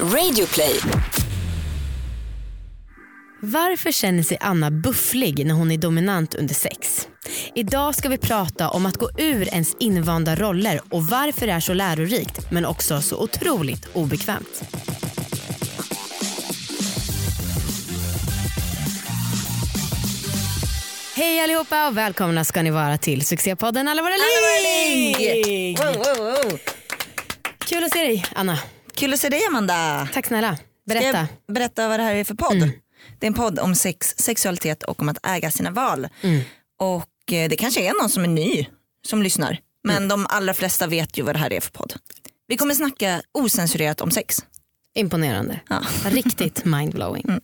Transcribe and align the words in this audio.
Radioplay. 0.00 0.80
Varför 3.40 3.92
känner 3.92 4.22
sig 4.22 4.38
Anna 4.40 4.70
bufflig 4.70 5.46
när 5.46 5.54
hon 5.54 5.70
är 5.70 5.78
dominant 5.78 6.34
under 6.34 6.54
sex? 6.54 7.08
Idag 7.54 7.94
ska 7.94 8.08
vi 8.08 8.18
prata 8.18 8.70
om 8.70 8.86
att 8.86 8.96
gå 8.96 9.10
ur 9.18 9.48
ens 9.48 9.76
invanda 9.80 10.34
roller 10.34 10.80
och 10.90 11.06
varför 11.06 11.46
det 11.46 11.52
är 11.52 11.60
så 11.60 11.74
lärorikt 11.74 12.50
men 12.50 12.66
också 12.66 13.00
så 13.00 13.22
otroligt 13.22 13.88
obekvämt. 13.92 14.64
Hej 21.16 21.40
allihopa 21.40 21.88
och 21.88 21.96
välkomna 21.96 22.44
ska 22.44 22.62
ni 22.62 22.70
vara 22.70 22.98
till 22.98 23.26
succépodden 23.26 23.88
Alla 23.88 24.02
våra 24.02 24.12
ligg! 24.12 25.78
Wow, 25.78 25.94
wow, 25.94 26.26
wow. 26.26 26.58
Kul 27.58 27.84
att 27.84 27.92
se 27.92 27.98
dig 27.98 28.24
Anna. 28.34 28.58
Kul 28.96 29.14
att 29.14 29.20
se 29.20 29.28
dig 29.28 29.46
Amanda. 29.48 30.08
Tack 30.12 30.26
snälla. 30.26 30.56
Ska 30.56 30.64
Berätta. 30.86 31.08
Mm. 31.18 31.26
jag 31.46 31.54
berätta 31.54 31.88
vad 31.88 32.00
det 32.00 32.04
här 32.04 32.14
är 32.14 32.24
för 32.24 32.34
podd? 32.34 32.70
Det 33.18 33.26
är 33.26 33.28
en 33.28 33.34
podd 33.34 33.58
om 33.58 33.74
sex, 33.74 34.14
sexualitet 34.18 34.82
och 34.82 35.00
om 35.02 35.08
att 35.08 35.26
äga 35.26 35.50
sina 35.50 35.70
val. 35.70 36.08
Mm. 36.20 36.40
Och 36.80 37.32
eh, 37.32 37.48
det 37.48 37.56
kanske 37.56 37.80
är 37.80 38.00
någon 38.02 38.10
som 38.10 38.22
är 38.24 38.28
ny 38.28 38.66
som 39.06 39.22
lyssnar. 39.22 39.58
Men 39.84 39.96
Mm. 39.96 40.08
de 40.08 40.26
allra 40.30 40.54
flesta 40.54 40.86
vet 40.86 41.18
ju 41.18 41.22
vad 41.22 41.34
det 41.34 41.38
här 41.38 41.52
är 41.52 41.60
för 41.60 41.70
podd. 41.70 41.94
Vi 42.48 42.56
kommer 42.56 42.74
snacka 42.74 43.22
osensurerat 43.32 44.00
om 44.00 44.10
sex. 44.10 44.44
Imponerande. 44.94 45.60
Ja. 45.68 45.82
Riktigt 46.10 46.64
mindblowing. 46.64 47.40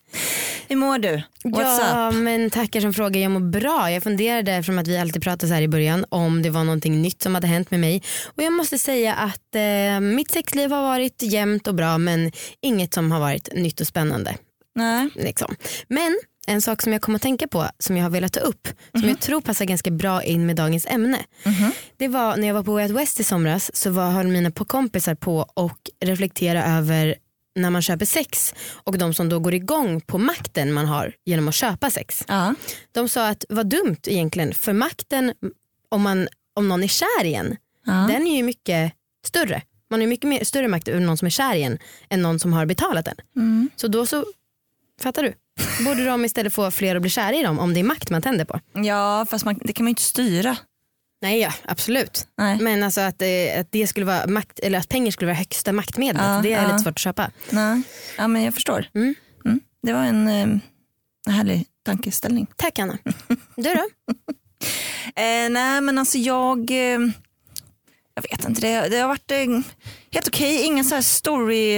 Hur 0.68 0.76
mår 0.76 0.98
du? 0.98 1.22
What's 1.44 1.80
ja, 1.80 2.08
up? 2.08 2.14
men 2.14 2.50
tackar 2.50 2.80
som 2.80 2.94
frågar. 2.94 3.20
Jag 3.20 3.30
mår 3.30 3.40
bra. 3.40 3.90
Jag 3.90 4.02
funderade, 4.02 4.52
eftersom 4.52 4.78
att 4.78 4.88
vi 4.88 4.98
alltid 4.98 5.22
pratar 5.22 5.48
så 5.48 5.54
här 5.54 5.62
i 5.62 5.68
början, 5.68 6.04
om 6.08 6.42
det 6.42 6.50
var 6.50 6.64
någonting 6.64 7.02
nytt 7.02 7.22
som 7.22 7.34
hade 7.34 7.46
hänt 7.46 7.70
med 7.70 7.80
mig. 7.80 8.02
Och 8.36 8.42
jag 8.42 8.52
måste 8.52 8.78
säga 8.78 9.14
att 9.14 9.54
eh, 9.54 10.00
mitt 10.00 10.30
sexliv 10.30 10.70
har 10.70 10.82
varit 10.82 11.22
jämnt 11.22 11.66
och 11.66 11.74
bra 11.74 11.98
men 11.98 12.32
inget 12.60 12.94
som 12.94 13.12
har 13.12 13.20
varit 13.20 13.48
nytt 13.54 13.80
och 13.80 13.86
spännande. 13.86 14.36
Nej. 14.74 15.08
Liksom. 15.14 15.56
Men 15.88 16.18
en 16.46 16.62
sak 16.62 16.82
som 16.82 16.92
jag 16.92 17.02
kommer 17.02 17.16
att 17.16 17.22
tänka 17.22 17.48
på 17.48 17.66
som 17.78 17.96
jag 17.96 18.04
har 18.04 18.10
velat 18.10 18.32
ta 18.32 18.40
upp 18.40 18.68
som 18.94 19.08
jag 19.08 19.20
tror 19.20 19.40
passar 19.40 19.64
ganska 19.64 19.90
bra 19.90 20.22
in 20.22 20.46
med 20.46 20.56
dagens 20.56 20.86
ämne. 20.86 21.18
Det 21.96 22.08
var 22.08 22.36
när 22.36 22.46
jag 22.46 22.54
var 22.54 22.62
på 22.62 22.72
Way 22.72 22.84
Out 22.84 22.96
West 22.96 23.20
i 23.20 23.24
somras 23.24 23.76
så 23.76 23.90
var, 23.90 24.10
höll 24.10 24.26
mina 24.26 24.50
kompisar 24.50 25.14
på 25.14 25.46
och 25.54 25.78
reflektera 26.04 26.64
över 26.64 27.14
när 27.54 27.70
man 27.70 27.82
köper 27.82 28.06
sex 28.06 28.54
och 28.84 28.98
de 28.98 29.14
som 29.14 29.28
då 29.28 29.38
går 29.38 29.54
igång 29.54 30.00
på 30.00 30.18
makten 30.18 30.72
man 30.72 30.86
har 30.86 31.14
genom 31.24 31.48
att 31.48 31.54
köpa 31.54 31.90
sex. 31.90 32.24
Ja. 32.28 32.54
De 32.92 33.08
sa 33.08 33.28
att 33.28 33.44
vad 33.48 33.66
dumt 33.70 33.96
egentligen 34.06 34.54
för 34.54 34.72
makten 34.72 35.32
om, 35.88 36.02
man, 36.02 36.28
om 36.54 36.68
någon 36.68 36.82
är 36.82 36.88
kär 36.88 37.24
i 37.24 37.34
en 37.34 37.56
Ja. 37.86 37.92
den 37.92 38.26
är 38.26 38.36
ju 38.36 38.42
mycket 38.42 38.92
större. 39.26 39.62
Man 39.90 40.00
har 40.00 40.06
mycket 40.06 40.28
mer, 40.28 40.44
större 40.44 40.68
makt 40.68 40.88
över 40.88 41.00
någon 41.00 41.16
som 41.16 41.26
är 41.26 41.30
kär 41.30 41.54
i 41.54 41.62
en 41.62 41.78
än 42.10 42.22
någon 42.22 42.38
som 42.38 42.52
har 42.52 42.66
betalat 42.66 43.08
en. 43.08 43.14
Mm. 43.36 43.70
Så 43.76 43.88
då 43.88 44.06
så, 44.06 44.24
fattar 45.02 45.22
du? 45.22 45.34
Borde 45.84 46.04
de 46.04 46.24
istället 46.24 46.54
få 46.54 46.70
fler 46.70 46.96
att 46.96 47.02
bli 47.02 47.10
kära 47.10 47.34
i 47.34 47.42
dem 47.42 47.58
om 47.58 47.74
det 47.74 47.80
är 47.80 47.84
makt 47.84 48.10
man 48.10 48.22
tänder 48.22 48.44
på? 48.44 48.60
ja 48.74 49.26
fast 49.30 49.44
man, 49.44 49.58
det 49.64 49.72
kan 49.72 49.84
man 49.84 49.88
ju 49.88 49.90
inte 49.90 50.02
styra. 50.02 50.56
Nej 51.22 51.40
ja, 51.40 51.52
absolut. 51.64 52.26
Nej. 52.38 52.58
Men 52.60 52.82
alltså 52.82 53.00
att, 53.00 53.22
eh, 53.22 53.60
att, 53.60 53.72
det 53.72 53.86
skulle 53.86 54.06
vara 54.06 54.26
makt, 54.26 54.58
eller 54.58 54.78
att 54.78 54.88
pengar 54.88 55.10
skulle 55.10 55.26
vara 55.26 55.36
högsta 55.38 55.72
maktmedlet, 55.72 56.24
Ja, 56.24 56.40
det 56.42 56.52
är 56.52 56.62
ja. 56.62 56.66
lite 56.68 56.78
svårt 56.78 56.90
att 56.92 56.98
köpa. 56.98 57.30
Nej. 57.50 57.82
Ja 58.18 58.28
men 58.28 58.42
jag 58.42 58.54
förstår. 58.54 58.86
Mm. 58.94 59.14
Mm. 59.44 59.60
Det 59.82 59.92
var 59.92 60.04
en 60.04 60.28
eh, 60.28 60.58
härlig 61.34 61.66
tankeställning. 61.84 62.46
Tack 62.56 62.78
Anna. 62.78 62.98
Du 63.56 63.74
då? 63.74 63.84
Eh, 65.16 65.50
nej 65.50 65.80
men 65.80 65.98
alltså 65.98 66.18
jag, 66.18 66.70
eh, 66.70 66.98
jag 68.14 68.22
vet 68.30 68.44
inte, 68.48 68.60
det, 68.60 68.88
det 68.88 68.98
har 68.98 69.08
varit 69.08 69.30
eh, 69.30 69.38
helt 70.12 70.28
okej, 70.28 70.62
inga 70.62 70.84
så 70.84 70.94
här 70.94 71.02
story, 71.02 71.76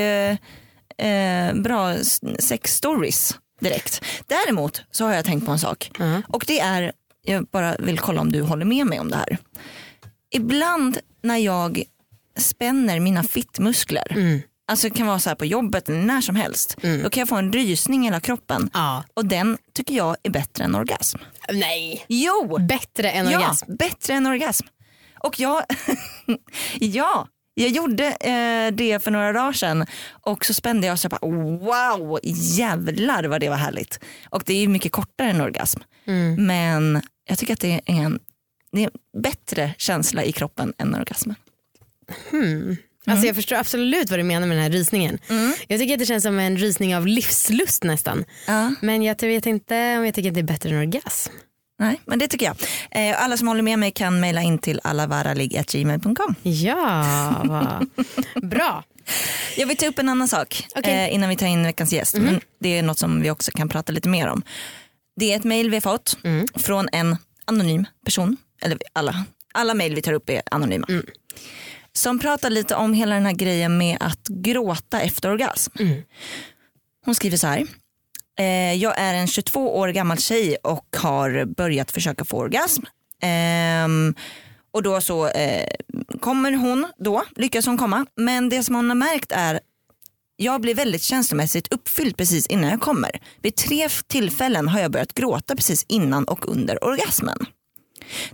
eh, 0.99 1.55
bra 1.55 1.97
sex 2.39 2.75
stories 2.75 3.39
direkt. 3.61 4.05
Däremot 4.27 4.83
så 4.91 5.05
har 5.05 5.15
jag 5.15 5.25
tänkt 5.25 5.47
på 5.47 5.53
en 5.53 5.59
sak 5.59 5.91
Ja. 5.99 6.23
och 6.29 6.45
det 6.47 6.61
är, 6.61 6.93
jag 7.23 7.47
bara 7.47 7.77
vill 7.79 7.99
kolla 7.99 8.21
om 8.21 8.33
du 8.33 8.43
håller 8.43 8.65
med 8.65 8.87
mig 8.87 9.01
om 9.01 9.11
det 9.11 9.17
här. 9.17 9.39
Ibland 10.35 10.99
när 11.23 11.37
jag 11.37 11.83
spänner 12.39 13.01
mina 13.01 13.23
fittmuskler, 13.23 14.13
Mm. 14.13 14.41
alltså 14.71 14.89
det 14.89 14.95
kan 14.95 15.07
vara 15.07 15.19
så 15.19 15.29
här 15.31 15.35
på 15.37 15.45
jobbet 15.45 15.89
eller 15.89 16.03
när 16.03 16.21
som 16.21 16.37
helst, 16.37 16.77
då 17.03 17.11
kan 17.11 17.21
jag 17.21 17.29
få 17.29 17.37
en 17.37 17.53
rysning 17.53 18.03
i 18.03 18.05
hela 18.05 18.21
kroppen 18.21 18.71
Ja. 18.75 19.05
och 19.15 19.27
den 19.27 19.59
tycker 19.75 19.95
jag 19.95 20.17
är 20.23 20.31
bättre 20.31 20.65
än 20.65 20.75
orgasm. 20.75 21.19
Nej. 21.53 22.05
Jo! 22.09 22.59
Bättre 22.61 23.11
än 23.11 23.31
Ja, 23.31 23.39
orgasm. 23.39 23.77
bättre 23.77 24.15
än 24.15 24.27
orgasm. 24.27 24.67
Och 25.19 25.41
jag, 25.41 25.63
ja, 26.81 27.29
jag 27.55 27.69
gjorde 27.71 28.07
eh, 28.07 28.75
det 28.75 29.03
för 29.05 29.11
några 29.11 29.33
dagar 29.33 29.53
sedan 29.53 29.87
och 30.11 30.45
så 30.45 30.55
spände 30.55 30.87
jag 30.87 30.95
och 30.95 31.01
så 31.01 31.09
bara 31.09 31.27
wow, 31.57 32.19
jävlar 32.25 33.25
vad 33.25 33.41
det 33.41 33.49
var 33.49 33.57
härligt. 33.57 33.99
Och 34.31 34.43
det 34.47 34.53
är 34.53 34.61
ju 34.61 34.69
mycket 34.69 34.93
kortare 34.93 35.31
än 35.31 35.41
orgasm. 35.41 35.81
Mm. 36.07 36.47
Men 36.47 37.03
jag 37.29 37.39
tycker 37.39 37.53
att 37.53 37.61
det 37.61 37.73
är 37.73 37.81
en, 37.87 38.19
det 38.73 38.83
är 38.85 38.91
en 39.15 39.23
bättre 39.23 39.75
känsla 39.79 40.25
i 40.25 40.33
kroppen 40.33 40.73
än 40.79 40.95
orgasmen. 40.95 41.37
Hmm. 42.31 42.77
Alltså 43.07 43.27
jag 43.27 43.37
förstår 43.37 43.57
absolut 43.57 44.11
vad 44.11 44.19
du 44.19 44.23
menar 44.23 44.47
med 44.47 44.57
den 44.57 44.63
här 44.65 44.71
rysningen. 44.71 45.19
Jag 45.69 45.81
tycker 45.81 45.95
att 45.95 45.99
det 45.99 46.07
känns 46.07 46.23
som 46.25 46.39
en 46.39 46.57
rysning 46.57 46.97
av 46.97 47.07
livslust 47.07 47.85
nästan. 47.85 48.25
Ja, 48.47 48.75
Men 48.81 49.03
jag 49.03 49.21
vet 49.23 49.47
inte 49.47 49.97
om 49.99 50.05
jag 50.07 50.15
tycker 50.15 50.29
att 50.29 50.35
det 50.35 50.41
är 50.41 50.45
bättre 50.45 50.71
än 50.71 50.77
orgasm. 50.79 51.33
nej, 51.79 52.01
men 52.05 52.19
det 52.19 52.29
tycker 52.29 52.47
jag. 52.47 52.57
Eh, 53.11 53.23
alla 53.25 53.37
som 53.37 53.49
håller 53.49 53.63
med 53.63 53.79
mig 53.79 53.91
kan 53.91 54.21
mejla 54.21 54.43
in 54.43 54.59
till 54.59 54.81
allavaralig.gmail.com. 54.85 56.35
Ja, 56.43 57.83
bra. 58.43 58.85
Jag 59.57 59.67
vill 59.67 59.77
ta 59.77 59.87
upp 59.87 59.99
en 59.99 60.09
annan 60.09 60.29
sak 60.29 60.67
Okej. 60.77 60.93
eh, 60.95 61.15
innan 61.15 61.29
vi 61.29 61.37
tar 61.37 61.47
in 61.47 61.63
veckans 61.63 61.93
gäst. 61.93 62.15
Men 62.15 62.41
det 62.59 62.79
är 62.79 62.83
något 62.83 62.99
som 62.99 63.23
vi 63.23 63.31
också 63.31 63.51
kan 63.51 63.69
prata 63.69 63.93
lite 63.93 64.09
mer 64.09 64.29
om. 64.29 64.43
Det 65.17 65.33
är 65.33 65.37
ett 65.37 65.45
mejl 65.45 65.71
vi 65.71 65.77
har 65.77 65.81
fått 65.81 66.17
från 66.55 66.89
en 66.93 67.17
anonym 67.45 67.87
person. 68.05 68.37
Eller 68.63 68.79
alla, 68.93 69.25
alla 69.55 69.75
mejl 69.75 69.95
vi 69.95 70.03
tar 70.03 70.13
upp 70.13 70.31
är 70.31 70.43
anonyma. 70.51 70.87
Som 71.93 72.19
pratar 72.19 72.51
lite 72.51 72.75
om 72.75 72.95
hela 72.95 73.15
den 73.15 73.27
här 73.27 73.33
grejen 73.33 73.79
med 73.79 73.97
att 74.01 74.29
gråta 74.29 75.01
efter 75.01 75.31
orgasm. 75.31 75.73
Hon 77.05 77.15
skriver 77.15 77.37
så 77.37 77.47
här. 77.47 77.67
Eh, 78.39 78.75
jag 78.75 78.99
är 78.99 79.15
en 79.15 79.27
22 79.27 79.79
år 79.79 79.89
gammal 79.89 80.19
tjej 80.19 80.57
och 80.57 80.97
har 80.97 81.45
börjat 81.45 81.91
försöka 81.91 82.25
få 82.25 82.37
orgasm. 82.39 82.83
Ehm, 83.23 84.15
och 84.73 84.83
då 84.83 85.01
så 85.01 85.29
eh, 85.29 85.69
kommer 86.21 86.53
hon 86.53 86.87
då, 86.99 87.23
lyckas 87.37 87.67
hon 87.67 87.79
komma. 87.79 88.07
Men 88.17 88.49
det 88.49 88.63
som 88.63 88.75
hon 88.75 88.89
har 88.89 88.95
märkt 88.95 89.33
är 89.33 89.61
jag 90.37 90.61
blir 90.61 90.75
väldigt 90.75 91.03
känslomässigt 91.03 91.73
uppfylld 91.73 92.17
precis 92.17 92.47
innan 92.47 92.71
jag 92.71 92.81
kommer. 92.81 93.11
Vid 93.43 93.57
tre 93.57 93.89
tillfällen 94.07 94.69
har 94.69 94.81
jag 94.81 94.91
börjat 94.91 95.15
gråta 95.15 95.57
precis 95.57 95.85
innan 95.89 96.25
och 96.25 96.49
under 96.49 96.85
orgasmen. 96.85 97.39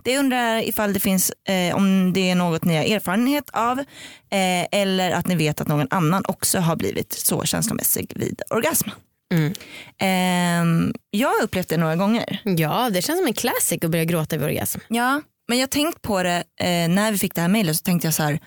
Det 0.03 0.11
jag 0.11 0.19
undrar 0.19 0.67
ifall 0.67 0.93
det 0.93 0.99
finns, 0.99 1.31
eh, 1.47 1.75
om 1.75 2.13
det 2.13 2.29
är 2.29 2.35
något 2.35 2.65
ni 2.65 2.77
har 2.77 2.83
erfarenhet 2.83 3.49
av 3.53 3.79
eh, 3.79 4.65
eller 4.71 5.11
att 5.11 5.27
ni 5.27 5.35
vet 5.35 5.61
att 5.61 5.67
någon 5.67 5.87
annan 5.89 6.23
också 6.27 6.59
har 6.59 6.75
blivit 6.75 7.13
så 7.13 7.43
känslomässig 7.43 8.13
vid 8.15 8.41
orgasm. 8.49 8.89
Mm. 9.33 9.53
Ehm, 9.97 10.93
jag 11.11 11.29
har 11.29 11.43
upplevt 11.43 11.69
det 11.69 11.77
några 11.77 11.95
gånger. 11.95 12.41
Ja, 12.43 12.89
det 12.89 13.01
känns 13.01 13.19
som 13.19 13.27
en 13.27 13.33
classic 13.33 13.83
att 13.83 13.91
börja 13.91 14.05
gråta 14.05 14.37
vid 14.37 14.45
orgasm. 14.45 14.79
Ja, 14.87 15.21
men 15.47 15.57
jag 15.57 15.69
tänkt 15.69 16.01
på 16.01 16.23
det 16.23 16.43
eh, 16.59 16.89
när 16.89 17.11
vi 17.11 17.17
fick 17.17 17.35
det 17.35 17.41
här 17.41 17.47
mejlet 17.47 17.77
så 17.77 17.83
tänkte 17.83 18.07
jag 18.07 18.13
så 18.13 18.23
här, 18.23 18.39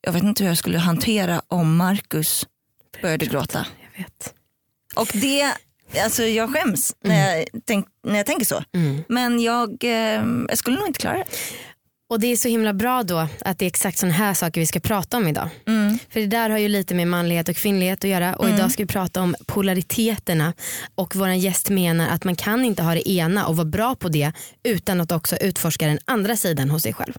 jag 0.00 0.12
vet 0.12 0.22
inte 0.22 0.42
hur 0.42 0.50
jag 0.50 0.58
skulle 0.58 0.78
hantera 0.78 1.42
om 1.48 1.76
Marcus 1.76 2.46
började 3.02 3.26
gråta. 3.26 3.66
Jag 3.80 4.04
vet. 4.04 4.34
Och 4.96 5.08
det, 5.12 5.52
alltså 6.04 6.22
jag 6.22 6.54
skäms 6.54 6.96
när, 7.04 7.36
jag 7.36 7.46
tänk, 7.64 7.86
när 8.04 8.16
jag 8.16 8.26
tänker 8.26 8.46
så. 8.46 8.62
Mm. 8.74 9.02
Men 9.08 9.40
jag, 9.40 9.84
eh, 9.84 10.24
jag 10.48 10.58
skulle 10.58 10.76
nog 10.76 10.86
inte 10.86 11.00
klara 11.00 11.16
det. 11.16 11.24
Och 12.10 12.20
det 12.20 12.26
är 12.26 12.36
så 12.36 12.48
himla 12.48 12.72
bra 12.72 13.02
då 13.02 13.28
att 13.44 13.58
det 13.58 13.64
är 13.64 13.66
exakt 13.66 13.98
sådana 13.98 14.14
här 14.14 14.34
saker 14.34 14.60
vi 14.60 14.66
ska 14.66 14.80
prata 14.80 15.16
om 15.16 15.28
idag. 15.28 15.48
Mm. 15.66 15.98
För 16.10 16.20
det 16.20 16.26
där 16.26 16.50
har 16.50 16.58
ju 16.58 16.68
lite 16.68 16.94
med 16.94 17.08
manlighet 17.08 17.48
och 17.48 17.56
kvinnlighet 17.56 18.04
att 18.04 18.10
göra 18.10 18.34
och 18.34 18.48
idag 18.48 18.70
ska 18.70 18.82
vi 18.82 18.86
prata 18.86 19.22
om 19.22 19.36
polariteterna 19.46 20.54
och 20.94 21.16
vår 21.16 21.28
gäst 21.28 21.70
menar 21.70 22.08
att 22.08 22.24
man 22.24 22.36
kan 22.36 22.64
inte 22.64 22.82
ha 22.82 22.94
det 22.94 23.10
ena 23.10 23.46
och 23.46 23.56
vara 23.56 23.64
bra 23.64 23.94
på 23.94 24.08
det 24.08 24.32
utan 24.64 25.00
att 25.00 25.12
också 25.12 25.36
utforska 25.36 25.86
den 25.86 25.98
andra 26.04 26.36
sidan 26.36 26.70
hos 26.70 26.82
sig 26.82 26.92
själv. 26.92 27.14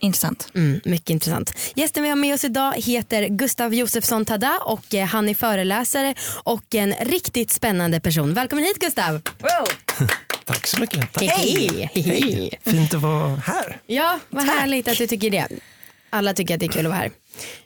Intressant. 0.00 0.48
Mm, 0.54 0.80
mycket 0.84 1.10
intressant. 1.10 1.52
Gästen 1.74 2.02
vi 2.02 2.08
har 2.08 2.16
med 2.16 2.34
oss 2.34 2.44
idag 2.44 2.74
heter 2.76 3.28
Gustav 3.28 3.74
Josefsson 3.74 4.24
Tada 4.24 4.58
och 4.64 4.94
eh, 4.94 5.06
han 5.06 5.28
är 5.28 5.34
föreläsare 5.34 6.14
och 6.42 6.74
en 6.74 6.94
riktigt 7.00 7.50
spännande 7.50 8.00
person. 8.00 8.34
Välkommen 8.34 8.64
hit 8.64 8.78
Gustav! 8.78 9.20
Tack 10.44 10.66
så 10.66 10.80
mycket. 10.80 11.12
Tack. 11.12 11.22
Hej! 11.30 11.90
Hej. 11.94 12.60
Fint 12.64 12.94
att 12.94 13.00
vara 13.02 13.36
här. 13.36 13.80
Ja, 13.86 14.18
vad 14.30 14.44
härligt 14.44 14.88
att 14.88 14.98
du 14.98 15.06
tycker 15.06 15.30
det. 15.30 15.48
Alla 16.10 16.34
tycker 16.34 16.54
att 16.54 16.60
det 16.60 16.66
är 16.66 16.70
kul 16.70 16.86
att 16.86 16.92
vara 16.92 17.00
här. 17.00 17.10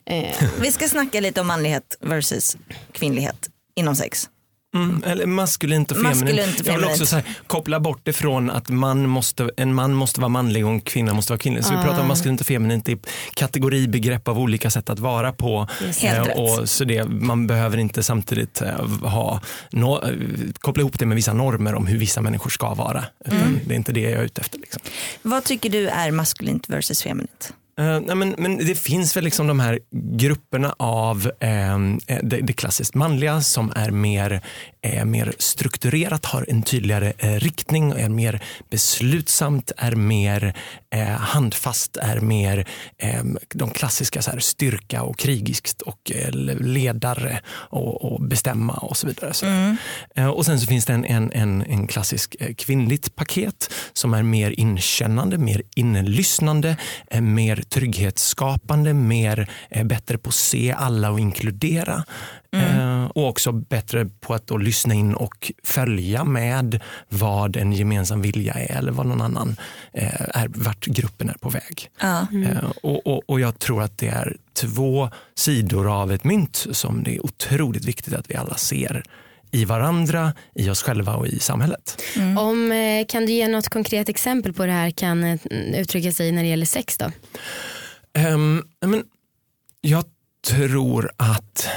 Eh, 0.06 0.36
Vi 0.60 0.72
ska 0.72 0.88
snacka 0.88 1.20
lite 1.20 1.40
om 1.40 1.46
manlighet 1.46 1.96
versus 2.00 2.56
kvinnlighet 2.92 3.48
inom 3.76 3.96
sex. 3.96 4.28
Mm, 4.74 5.02
eller 5.06 5.26
maskulint 5.26 5.90
och 5.90 5.96
feminint. 5.96 6.20
Maskulint 6.20 6.60
och 6.60 6.66
Jag 6.66 6.74
vill 6.74 6.84
också 6.84 7.16
här, 7.16 7.24
koppla 7.46 7.80
bort 7.80 8.00
det 8.02 8.12
från 8.12 8.50
att 8.50 8.68
man 8.68 9.08
måste, 9.08 9.50
en 9.56 9.74
man 9.74 9.94
måste 9.94 10.20
vara 10.20 10.28
manlig 10.28 10.66
och 10.66 10.70
en 10.72 10.80
kvinna 10.80 11.14
måste 11.14 11.32
vara 11.32 11.38
kvinnlig. 11.38 11.64
Så 11.64 11.76
vi 11.76 11.82
pratar 11.82 12.00
om 12.00 12.08
maskulint 12.08 12.40
och 12.40 12.46
feminint 12.46 12.88
i 12.88 12.98
kategoribegrepp 13.34 14.28
av 14.28 14.38
olika 14.38 14.70
sätt 14.70 14.90
att 14.90 14.98
vara 14.98 15.32
på. 15.32 15.68
Rätt. 16.00 16.38
och 16.38 16.68
så 16.68 16.84
det, 16.84 17.04
man 17.04 17.46
behöver 17.46 17.78
inte 17.78 18.02
samtidigt 18.02 18.62
eh, 18.62 18.88
ha, 19.02 19.40
no, 19.70 20.04
eh, 20.04 20.14
koppla 20.58 20.80
ihop 20.80 20.98
det 20.98 21.06
med 21.06 21.16
vissa 21.16 21.32
normer 21.32 21.74
om 21.74 21.86
hur 21.86 21.98
vissa 21.98 22.20
människor 22.20 22.50
ska 22.50 22.74
vara. 22.74 23.04
Mm. 23.24 23.60
Det 23.64 23.74
är 23.74 23.76
inte 23.76 23.92
det 23.92 24.00
jag 24.00 24.12
är 24.12 24.24
ute 24.24 24.40
efter. 24.40 24.58
Liksom. 24.58 24.82
Vad 25.22 25.44
tycker 25.44 25.70
du 25.70 25.88
är 25.88 26.10
maskulint 26.10 26.68
versus 26.68 27.02
feminint? 27.02 27.52
Nej, 27.80 28.16
men, 28.16 28.34
men 28.38 28.56
det 28.56 28.74
finns 28.74 29.16
väl 29.16 29.24
liksom 29.24 29.46
de 29.46 29.60
här 29.60 29.78
grupperna 29.92 30.74
av 30.78 31.30
eh, 31.40 31.78
det, 32.22 32.40
det 32.42 32.52
klassiskt 32.52 32.94
manliga 32.94 33.40
som 33.40 33.72
är 33.76 33.90
mer, 33.90 34.40
eh, 34.82 35.04
mer 35.04 35.32
strukturerat, 35.38 36.26
har 36.26 36.46
en 36.48 36.62
tydligare 36.62 37.12
eh, 37.18 37.32
riktning, 37.32 37.90
är 37.90 38.08
mer 38.08 38.42
beslutsamt, 38.70 39.72
är 39.76 39.92
mer 39.92 40.54
eh, 40.94 41.06
handfast, 41.06 41.96
är 41.96 42.20
mer 42.20 42.68
eh, 42.98 43.24
de 43.54 43.70
klassiska 43.70 44.22
så 44.22 44.30
här, 44.30 44.38
styrka 44.38 45.02
och 45.02 45.18
krigiskt 45.18 45.82
och 45.82 46.12
eh, 46.14 46.30
ledare 46.60 47.40
och, 47.48 48.12
och 48.12 48.22
bestämma 48.22 48.72
och 48.72 48.96
så 48.96 49.06
vidare. 49.06 49.34
Så. 49.34 49.46
Eh, 50.14 50.26
och 50.26 50.46
sen 50.46 50.60
så 50.60 50.66
finns 50.66 50.86
det 50.86 50.92
en, 50.92 51.04
en, 51.04 51.32
en, 51.32 51.62
en 51.62 51.86
klassisk 51.86 52.36
kvinnligt 52.56 53.14
paket 53.14 53.72
som 53.92 54.14
är 54.14 54.22
mer 54.22 54.50
inkännande, 54.50 55.38
mer 55.38 55.62
inlyssnande, 55.76 56.76
mer 57.20 57.62
trygghetsskapande, 57.70 58.94
mer 58.94 59.50
eh, 59.68 59.84
bättre 59.84 60.18
på 60.18 60.28
att 60.28 60.34
se 60.34 60.72
alla 60.72 61.10
och 61.10 61.20
inkludera. 61.20 62.04
Eh, 62.52 63.04
och 63.04 63.28
också 63.28 63.52
bättre 63.52 64.04
på 64.20 64.34
att 64.34 64.46
då 64.46 64.56
lyssna 64.56 64.94
in 64.94 65.14
och 65.14 65.52
följa 65.64 66.24
med 66.24 66.80
vad 67.08 67.56
en 67.56 67.72
gemensam 67.72 68.22
vilja 68.22 68.54
är 68.54 68.76
eller 68.76 68.92
vad 68.92 69.06
någon 69.06 69.20
annan 69.20 69.56
eh, 69.92 70.20
är, 70.34 70.48
vart 70.54 70.86
gruppen 70.86 71.28
är 71.28 71.38
på 71.40 71.48
väg. 71.48 71.90
Eh, 72.46 72.70
och, 72.82 73.06
och, 73.06 73.22
och 73.30 73.40
jag 73.40 73.58
tror 73.58 73.82
att 73.82 73.98
det 73.98 74.08
är 74.08 74.36
två 74.52 75.10
sidor 75.34 76.00
av 76.02 76.12
ett 76.12 76.24
mynt 76.24 76.66
som 76.70 77.02
det 77.02 77.16
är 77.16 77.24
otroligt 77.24 77.84
viktigt 77.84 78.14
att 78.14 78.30
vi 78.30 78.36
alla 78.36 78.56
ser 78.56 79.02
i 79.50 79.64
varandra, 79.64 80.32
i 80.54 80.70
oss 80.70 80.82
själva 80.82 81.14
och 81.16 81.26
i 81.26 81.38
samhället. 81.38 82.02
Om, 82.38 82.72
eh, 82.72 83.06
kan 83.06 83.26
du 83.26 83.32
ge 83.32 83.48
något 83.48 83.68
konkret 83.68 84.08
exempel 84.08 84.52
på 84.52 84.62
hur 84.62 84.66
det 84.68 84.74
här 84.74 84.90
kan 84.90 85.24
eh, 85.24 85.40
uttrycka 85.80 86.12
sig 86.12 86.32
när 86.32 86.42
det 86.42 86.48
gäller 86.48 86.66
sex 86.66 86.96
då? 86.98 87.10
Ehm, 88.14 88.62
men 88.86 89.04
jag 89.80 90.04
tror 90.46 91.10
att 91.16 91.68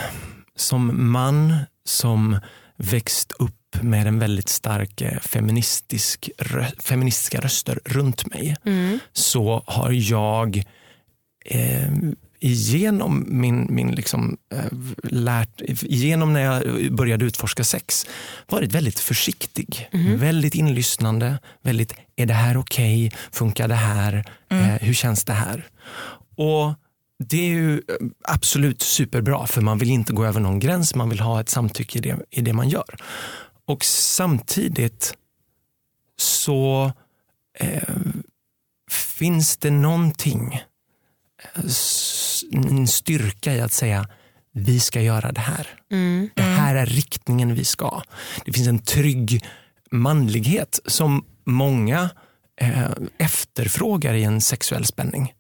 som 0.55 1.11
man 1.11 1.55
som 1.85 2.39
växt 2.77 3.31
upp 3.39 3.53
med 3.81 4.07
en 4.07 4.19
väldigt 4.19 4.49
stark 4.49 5.01
eh, 5.01 5.19
feministisk, 5.19 6.29
rö- 6.37 6.81
feministiska 6.81 7.39
röster 7.41 7.79
runt 7.85 8.25
mig 8.33 8.55
så 9.13 9.63
har 9.67 9.91
jag 9.91 10.63
eh, 11.45 11.91
igenom 12.43 13.25
min, 13.27 13.67
min 13.69 13.91
liksom, 13.91 14.37
eh, 14.53 14.65
lärt, 15.03 15.61
igenom 15.61 16.33
när 16.33 16.41
jag 16.41 16.93
började 16.93 17.25
utforska 17.25 17.63
sex 17.63 18.05
varit 18.47 18.73
väldigt 18.73 18.99
försiktig. 18.99 19.89
Väldigt 20.15 20.55
inlyssnande. 20.55 21.39
Väldigt, 21.61 21.93
är 22.15 22.25
det 22.25 22.33
här 22.33 22.57
okej? 22.57 23.11
Funkar 23.31 23.67
det 23.67 23.75
här? 23.75 24.25
Eh, 24.49 24.57
hur 24.81 24.93
känns 24.93 25.23
det 25.23 25.33
här? 25.33 25.67
Och 26.37 26.73
det 27.29 27.37
är 27.37 27.49
ju 27.49 27.73
eh, 27.77 27.81
absolut 28.23 28.81
superbra 28.81 29.47
för 29.47 29.61
man 29.61 29.77
vill 29.77 29.89
inte 29.89 30.13
gå 30.13 30.25
över 30.25 30.39
någon 30.39 30.59
gräns. 30.59 30.95
Man 30.95 31.09
vill 31.09 31.19
ha 31.19 31.41
ett 31.41 31.49
samtycke 31.49 31.97
i 31.97 32.01
det, 32.01 32.17
i 32.29 32.41
det 32.41 32.53
man 32.53 32.69
gör. 32.69 32.95
Och 33.65 33.85
samtidigt 33.85 35.13
så 36.17 36.91
eh, 37.59 37.93
finns 38.91 39.57
det 39.57 39.71
någonting 39.71 40.61
en 42.51 42.87
styrka 42.87 43.53
i 43.55 43.61
att 43.61 43.71
säga 43.73 44.07
vi 44.53 44.79
ska 44.79 45.01
göra 45.01 45.31
det 45.31 45.41
här. 45.41 45.67
Det 46.35 46.41
här 46.41 46.75
är 46.75 46.85
riktningen 46.85 47.53
vi 47.55 47.65
ska. 47.65 48.01
Det 48.45 48.53
finns 48.53 48.67
en 48.67 48.79
trygg 48.79 49.45
manlighet 49.91 50.79
som 50.85 51.25
många 51.45 52.09
eh, 52.61 52.91
efterfrågar 53.17 54.13
i 54.13 54.23
en 54.23 54.41
sexuell 54.41 54.85
spänning. 54.85 55.33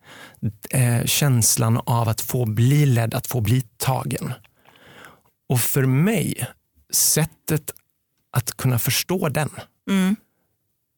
Eh, 0.69 1.05
känslan 1.05 1.77
av 1.85 2.09
att 2.09 2.21
få 2.21 2.45
bli 2.45 2.85
ledd, 2.85 3.13
att 3.13 3.27
få 3.27 3.41
bli 3.41 3.61
tagen. 3.77 4.33
Och 5.49 5.59
för 5.59 5.85
mig, 5.85 6.47
sättet 6.93 7.71
att 8.31 8.57
kunna 8.57 8.79
förstå 8.79 9.29
den 9.29 9.49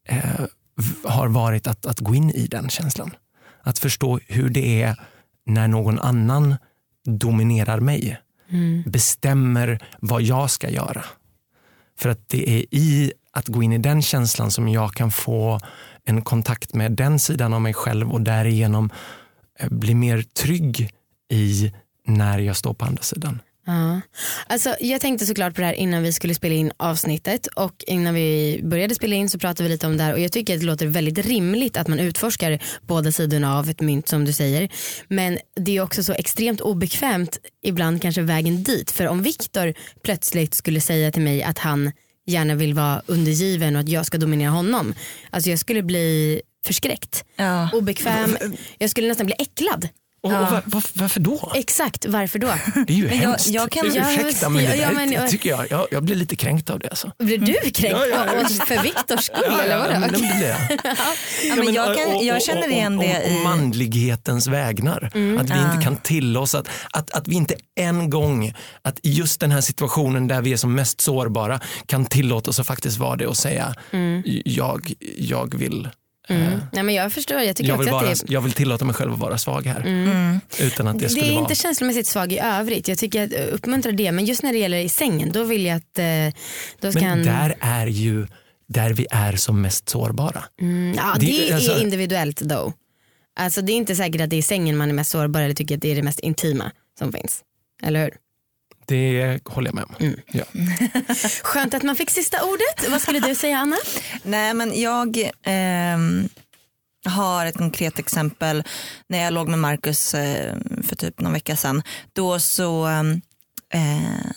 eh, 0.08 0.40
v- 0.76 1.08
har 1.08 1.28
varit 1.28 1.66
att, 1.66 1.86
att 1.86 2.00
gå 2.00 2.14
in 2.14 2.30
i 2.30 2.46
den 2.46 2.68
känslan. 2.68 3.10
Att 3.66 3.78
förstå 3.78 4.20
hur 4.26 4.48
det 4.48 4.82
är 4.82 4.96
när 5.46 5.68
någon 5.68 5.98
annan 5.98 6.56
dominerar 7.04 7.80
mig. 7.80 8.18
Bestämmer 8.86 9.78
vad 10.00 10.22
jag 10.22 10.50
ska 10.50 10.70
göra. 10.70 11.04
För 11.98 12.08
att 12.08 12.28
det 12.28 12.50
är 12.50 12.64
i 12.70 13.12
att 13.30 13.48
gå 13.48 13.62
in 13.62 13.72
i 13.72 13.78
den 13.78 14.02
känslan 14.02 14.50
som 14.50 14.68
jag 14.68 14.94
kan 14.94 15.10
få 15.10 15.60
en 16.04 16.22
kontakt 16.22 16.74
med 16.74 16.92
den 16.92 17.18
sidan 17.18 17.52
av 17.52 17.60
mig 17.60 17.74
själv 17.74 18.12
och 18.12 18.20
därigenom 18.20 18.90
eh, 19.58 19.68
bli 19.68 19.94
mer 19.94 20.22
trygg 20.22 20.90
i 21.30 21.72
när 22.06 22.38
jag 22.38 22.56
står 22.56 22.74
på 22.74 22.84
andra 22.84 23.02
sidan. 23.02 23.40
Ja. 23.66 24.00
Alltså, 24.46 24.76
jag 24.80 25.00
tänkte 25.00 25.26
såklart 25.26 25.54
på 25.54 25.60
det 25.60 25.66
här 25.66 25.74
innan 25.74 26.02
vi 26.02 26.12
skulle 26.12 26.34
spela 26.34 26.54
in 26.54 26.72
avsnittet 26.76 27.46
och 27.46 27.84
innan 27.86 28.14
vi 28.14 28.60
började 28.64 28.94
spela 28.94 29.14
in 29.14 29.30
så 29.30 29.38
pratade 29.38 29.62
vi 29.62 29.68
lite 29.68 29.86
om 29.86 29.96
det 29.96 30.02
här 30.02 30.12
och 30.12 30.20
jag 30.20 30.32
tycker 30.32 30.54
att 30.54 30.60
det 30.60 30.66
låter 30.66 30.86
väldigt 30.86 31.26
rimligt 31.26 31.76
att 31.76 31.88
man 31.88 32.00
utforskar 32.00 32.58
båda 32.82 33.12
sidorna 33.12 33.58
av 33.58 33.68
ett 33.70 33.80
mynt 33.80 34.08
som 34.08 34.24
du 34.24 34.32
säger. 34.32 34.68
Men 35.08 35.38
det 35.56 35.76
är 35.76 35.80
också 35.80 36.04
så 36.04 36.12
extremt 36.12 36.60
obekvämt 36.60 37.38
ibland 37.62 38.02
kanske 38.02 38.22
vägen 38.22 38.62
dit 38.62 38.90
för 38.90 39.08
om 39.08 39.22
Viktor 39.22 39.74
plötsligt 40.02 40.54
skulle 40.54 40.80
säga 40.80 41.10
till 41.12 41.22
mig 41.22 41.42
att 41.42 41.58
han 41.58 41.92
gärna 42.26 42.54
vill 42.54 42.74
vara 42.74 43.02
undergiven 43.06 43.76
och 43.76 43.80
att 43.80 43.88
jag 43.88 44.06
ska 44.06 44.18
dominera 44.18 44.50
honom. 44.50 44.94
Alltså 45.30 45.50
jag 45.50 45.58
skulle 45.58 45.82
bli 45.82 46.40
förskräckt, 46.66 47.24
Ja. 47.36 47.70
obekväm, 47.72 48.36
jag 48.78 48.90
skulle 48.90 49.08
nästan 49.08 49.26
bli 49.26 49.34
äcklad. 49.38 49.88
Och, 50.26 50.32
och 50.32 50.50
var, 50.50 50.62
var, 50.66 50.82
varför 50.92 51.20
då? 51.20 51.52
Exakt, 51.54 52.06
varför 52.06 52.38
då? 52.38 52.46
Det 52.86 52.92
är 52.92 52.96
ju 52.96 53.06
Men 53.08 53.16
jag- 53.20 53.28
hemskt. 53.28 53.48
jag 53.48 53.70
kan- 53.70 53.86
Ursäkta 53.86 54.48
men, 54.48 54.64
Ja, 54.64 54.74
ja, 54.74 54.88
men- 54.92 55.12
jag, 55.12 55.30
tycker 55.30 55.50
jag, 55.50 55.66
jag, 55.70 55.86
jag 55.90 56.02
blir 56.04 56.16
lite 56.16 56.36
kränkt 56.36 56.70
av 56.70 56.78
det. 56.78 56.88
Alltså. 56.88 57.12
Blir 57.18 57.38
du 57.38 57.52
kränkt 57.54 57.78
Ja, 58.00 58.06
ja, 58.06 58.26
ja. 58.42 58.48
För 58.66 58.82
Viktors 58.82 59.24
skull 59.24 59.60
eller 59.64 59.78
vadå? 59.78 60.00
det 60.00 60.18
blir 60.18 60.48
jag. 60.48 60.56
Ja, 61.44 61.54
men 61.56 61.74
jag, 61.74 61.96
kan, 61.96 62.26
jag 62.26 62.42
känner 62.42 62.68
igen 62.68 62.96
det 62.98 63.26
i... 63.28 63.42
manlighetens 63.44 64.46
vägnar. 64.46 65.02
Att 65.04 65.50
vi 65.50 65.58
inte 65.72 65.78
kan 65.84 65.96
tillåta 65.96 66.58
att, 66.58 66.68
att, 66.92 67.10
att 67.10 67.28
vi 67.28 67.34
inte 67.34 67.54
en 67.74 68.10
gång, 68.10 68.54
att 68.82 68.98
just 69.02 69.40
den 69.40 69.50
här 69.52 69.60
situationen 69.60 70.28
där 70.28 70.42
vi 70.42 70.52
är 70.52 70.56
som 70.56 70.74
mest 70.74 71.00
sårbara 71.00 71.60
kan 71.86 72.06
tillåta 72.06 72.50
oss 72.50 72.60
att 72.60 72.66
faktiskt 72.66 72.96
vara 72.98 73.16
det 73.16 73.26
och 73.26 73.36
säga 73.36 73.74
jag, 74.44 74.92
jag 75.18 75.54
vill 75.58 75.88
Mm. 76.28 76.60
Nej, 76.72 76.82
men 76.82 76.94
jag 76.94 77.12
förstår, 77.12 77.40
jag 77.40 77.56
tycker 77.56 77.70
jag 77.70 77.78
vill, 77.78 77.88
vara, 77.90 78.08
att 78.10 78.20
det 78.26 78.32
jag 78.32 78.40
vill 78.40 78.52
tillåta 78.52 78.84
mig 78.84 78.94
själv 78.94 79.12
att 79.12 79.18
vara 79.18 79.38
svag 79.38 79.66
här. 79.66 79.80
Utan 80.60 80.88
att 80.88 80.98
det 80.98 81.04
det 81.04 81.08
skulle 81.08 81.26
är 81.26 81.30
vara... 81.32 81.40
inte 81.40 81.54
känslomässigt 81.54 82.06
svag 82.06 82.32
i 82.32 82.38
övrigt. 82.38 82.88
Jag 82.88 82.98
tycker 82.98 83.24
att 83.24 83.32
eh, 83.32 83.54
uppmuntra 83.54 83.92
det. 83.92 84.12
Men 84.12 84.24
just 84.24 84.42
när 84.42 84.52
det 84.52 84.58
gäller 84.58 84.78
i 84.78 84.88
sängen 84.88 85.32
då 85.32 85.44
vill 85.44 85.66
jag 85.66 85.76
att 85.76 85.98
eh, 85.98 86.04
då 86.80 86.92
ska 86.92 87.00
Men 87.00 87.24
där 87.24 87.54
är 87.60 87.86
ju 87.86 88.26
där 88.68 88.90
vi 88.92 89.06
är 89.10 89.36
som 89.36 89.62
mest 89.62 89.88
sårbara. 89.88 90.44
Mm, 90.60 90.94
ja, 90.96 91.16
det- 91.20 91.26
det, 91.26 91.52
alltså- 91.54 91.72
är 91.72 91.82
individuellt 91.82 92.40
då. 92.40 92.72
Alltså 93.38 93.62
det 93.62 93.72
är 93.72 93.76
inte 93.76 93.96
säkert 93.96 94.20
att 94.20 94.30
det 94.30 94.36
är 94.36 94.38
i 94.38 94.42
sängen 94.42 94.76
man 94.76 94.88
är 94.90 94.94
mest 94.94 95.10
sårbar 95.10 95.40
eller 95.40 95.54
tycker 95.54 95.74
att 95.74 95.82
det 95.82 95.90
är 95.90 95.96
det 95.96 96.02
mest 96.02 96.20
intima 96.20 96.70
som 96.98 97.12
finns. 97.12 97.40
Eller 97.82 98.00
hur? 98.04 98.10
Det 98.86 99.40
håller 99.44 99.68
jag 99.68 99.74
med 99.74 99.84
om. 99.84 99.94
Mm. 99.98 100.20
Ja. 100.26 100.44
Skönt 101.42 101.74
att 101.74 101.82
man 101.82 101.96
fick 101.96 102.10
sista 102.10 102.44
ordet. 102.44 102.90
Vad 102.90 103.02
skulle 103.02 103.20
du 103.20 103.34
säga 103.34 103.58
Anna? 103.58 103.76
Nej 104.22 104.54
men 104.54 104.80
jag 104.80 105.30
ehm, 105.42 106.28
har 107.04 107.46
ett 107.46 107.56
konkret 107.56 107.98
exempel 107.98 108.64
när 109.06 109.24
jag 109.24 109.32
låg 109.32 109.48
med 109.48 109.58
Marcus 109.58 110.14
eh, 110.14 110.56
för 110.82 110.96
typ 110.96 111.20
någon 111.20 111.32
vecka 111.32 111.56
sedan. 111.56 111.82
Då 112.12 112.40
så 112.40 112.84
ehm, 112.84 113.20
eh, 113.72 114.30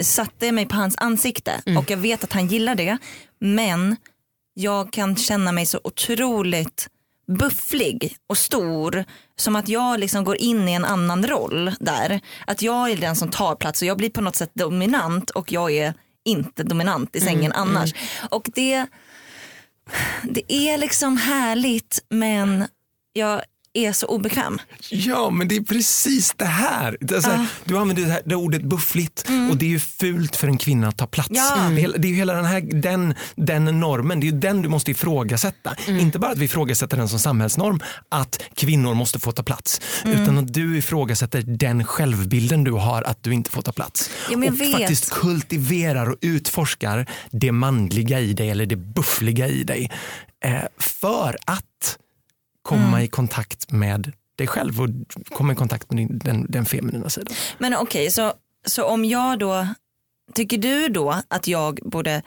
satte 0.00 0.46
jag 0.46 0.54
mig 0.54 0.66
på 0.66 0.76
hans 0.76 0.94
ansikte 0.98 1.62
och 1.78 1.90
jag 1.90 1.96
vet 1.96 2.24
att 2.24 2.32
han 2.32 2.46
gillar 2.46 2.74
det 2.74 2.98
men 3.38 3.96
jag 4.54 4.92
kan 4.92 5.16
känna 5.16 5.52
mig 5.52 5.66
så 5.66 5.80
otroligt 5.84 6.88
bufflig 7.26 8.16
och 8.26 8.38
stor 8.38 9.04
som 9.36 9.56
att 9.56 9.68
jag 9.68 10.00
liksom 10.00 10.24
går 10.24 10.36
in 10.36 10.68
i 10.68 10.72
en 10.72 10.84
annan 10.84 11.26
roll 11.26 11.72
där. 11.80 12.20
Att 12.46 12.62
jag 12.62 12.90
är 12.90 12.96
den 12.96 13.16
som 13.16 13.30
tar 13.30 13.54
plats 13.54 13.82
och 13.82 13.88
jag 13.88 13.96
blir 13.96 14.10
på 14.10 14.20
något 14.20 14.36
sätt 14.36 14.50
dominant 14.54 15.30
och 15.30 15.52
jag 15.52 15.72
är 15.72 15.94
inte 16.24 16.62
dominant 16.62 17.16
i 17.16 17.20
sängen 17.20 17.52
annars. 17.52 17.94
Och 18.30 18.50
det, 18.54 18.86
det 20.22 20.52
är 20.52 20.78
liksom 20.78 21.16
härligt 21.16 22.04
men 22.08 22.64
jag 23.12 23.42
är 23.76 23.92
så 23.92 24.06
obekväm. 24.06 24.58
Ja, 24.90 25.30
men 25.30 25.48
det 25.48 25.56
är 25.56 25.60
precis 25.60 26.34
det 26.36 26.44
här. 26.44 26.96
Det 27.00 27.14
är 27.16 27.20
så 27.20 27.28
här 27.30 27.36
Ah. 27.36 27.46
Du 27.64 27.78
använder 27.78 28.02
det, 28.02 28.12
här, 28.12 28.22
det 28.24 28.34
ordet 28.34 28.62
buffligt 28.62 29.26
och 29.50 29.56
det 29.56 29.64
är 29.66 29.68
ju 29.68 29.78
fult 29.78 30.36
för 30.36 30.48
en 30.48 30.58
kvinna 30.58 30.88
att 30.88 30.96
ta 30.98 31.06
plats. 31.06 31.30
Mm. 31.30 31.40
Ja. 31.46 31.68
Det, 31.70 31.76
är, 31.76 31.80
hela- 31.80 31.96
det 31.98 32.08
är 32.08 32.10
ju 32.10 32.14
hela 32.16 32.32
den, 32.34 32.44
här, 32.44 32.60
den, 32.60 33.14
den 33.34 33.64
normen, 33.64 34.20
det 34.20 34.26
är 34.26 34.32
ju 34.32 34.38
den 34.38 34.62
du 34.62 34.68
måste 34.68 34.90
ifrågasätta. 34.90 35.76
Mm. 35.86 36.00
Inte 36.00 36.18
bara 36.18 36.32
att 36.32 36.38
vi 36.38 36.44
ifrågasätter 36.44 36.96
den 36.96 37.08
som 37.08 37.18
samhällsnorm, 37.18 37.80
att 38.08 38.42
kvinnor 38.54 38.94
måste 38.94 39.18
få 39.18 39.32
ta 39.32 39.42
plats. 39.42 39.80
Mm. 40.04 40.22
Utan 40.22 40.38
att 40.38 40.54
du 40.54 40.78
ifrågasätter 40.78 41.42
den 41.42 41.84
självbilden 41.84 42.64
du 42.64 42.72
har 42.72 43.02
att 43.02 43.22
du 43.22 43.32
inte 43.34 43.50
får 43.50 43.62
ta 43.62 43.72
plats. 43.72 44.10
Ja, 44.30 44.36
och 44.36 44.60
vet. 44.60 44.72
faktiskt 44.72 45.10
kultiverar 45.10 46.10
och 46.10 46.16
utforskar 46.20 47.06
det 47.30 47.52
manliga 47.52 48.20
i 48.20 48.32
dig 48.32 48.50
eller 48.50 48.66
det 48.66 48.76
buffliga 48.76 49.48
i 49.48 49.64
dig. 49.64 49.90
Eh, 50.44 50.54
för 50.78 51.36
att 51.44 51.98
komma 52.66 52.86
Mm. 52.88 53.00
i 53.04 53.08
kontakt 53.08 53.70
med 53.72 54.12
dig 54.36 54.46
själv 54.46 54.80
och 54.80 54.88
komma 55.36 55.52
i 55.52 55.56
kontakt 55.56 55.90
med 55.90 55.96
din, 55.96 56.18
den, 56.18 56.46
den 56.48 56.64
feminina 56.66 57.08
sidan. 57.10 57.34
Men 57.58 57.74
okej, 57.76 58.10
så, 58.10 58.32
så 58.66 58.84
om 58.84 59.04
jag 59.04 59.38
då, 59.38 59.66
tycker 60.34 60.58
du 60.58 60.88
då 60.88 61.22
att 61.28 61.48
jag 61.48 61.78
borde 61.82 62.22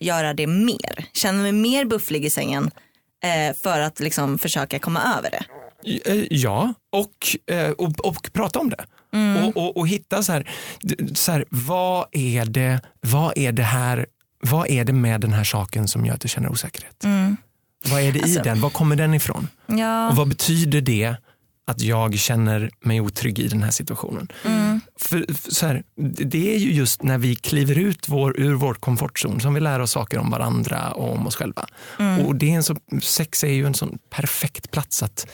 göra 0.00 0.34
det 0.34 0.46
mer? 0.46 1.04
Känna 1.12 1.42
mig 1.42 1.52
mer 1.52 1.84
bufflig 1.84 2.24
i 2.24 2.30
sängen 2.30 2.70
eh, 3.24 3.56
för 3.56 3.80
att 3.80 4.00
liksom 4.00 4.38
försöka 4.38 4.78
komma 4.78 5.00
över 5.18 5.30
det? 5.30 5.44
Eh, 6.10 6.26
Ja, 6.30 6.74
och, 6.92 7.52
eh, 7.54 7.70
och, 7.70 8.06
och 8.06 8.30
prata 8.32 8.58
om 8.58 8.70
det. 8.70 8.84
Och, 9.44 9.56
och, 9.56 9.76
och 9.76 9.88
hitta 9.88 10.22
så 10.22 10.32
här, 10.32 10.50
så 11.14 11.32
här 11.32 11.44
vad, 11.50 12.06
är 12.12 12.44
det, 12.44 12.80
vad 13.00 13.38
är 13.38 13.52
det 13.52 13.62
här 13.62 14.06
vad 14.44 14.70
är 14.70 14.84
det 14.84 14.92
med 14.92 15.20
den 15.20 15.32
här 15.32 15.44
saken 15.44 15.88
som 15.88 16.06
gör 16.06 16.14
att 16.14 16.20
du 16.20 16.28
känner 16.28 16.48
osäkerhet? 16.52 17.04
Vad 17.84 18.02
är 18.02 18.12
det 18.12 18.18
i 18.18 18.22
Alltså- 18.22 18.42
den? 18.42 18.60
Var 18.60 18.70
kommer 18.70 18.96
den 18.96 19.14
ifrån? 19.14 19.48
Ja. 19.66 20.08
Och 20.08 20.16
vad 20.16 20.28
betyder 20.28 20.80
det 20.80 21.16
att 21.66 21.80
jag 21.80 22.14
känner 22.18 22.70
mig 22.80 23.00
otrygg 23.00 23.38
i 23.38 23.48
den 23.48 23.62
här 23.62 23.70
situationen? 23.70 24.28
För, 24.98 25.34
för 25.34 25.50
så 25.50 25.66
här, 25.66 25.82
det 26.24 26.54
är 26.54 26.58
ju 26.58 26.72
just 26.72 27.02
när 27.02 27.18
vi 27.18 27.34
kliver 27.36 27.78
ut 27.78 28.08
vår, 28.08 28.40
ur 28.40 28.54
vår 28.54 28.74
komfortzon 28.74 29.40
som 29.40 29.54
vi 29.54 29.60
lär 29.60 29.80
oss 29.80 29.90
saker 29.90 30.18
om 30.18 30.30
varandra 30.30 30.90
och 30.90 31.12
om 31.12 31.26
oss 31.26 31.36
själva. 31.36 31.66
Och 32.26 32.36
det 32.36 32.50
är 32.50 32.54
en 32.56 32.62
så, 32.62 32.76
sex 33.02 33.44
är 33.44 33.48
ju 33.48 33.66
en 33.66 33.74
sån 33.74 33.98
perfekt 34.10 34.70
plats 34.70 35.02
att 35.02 35.26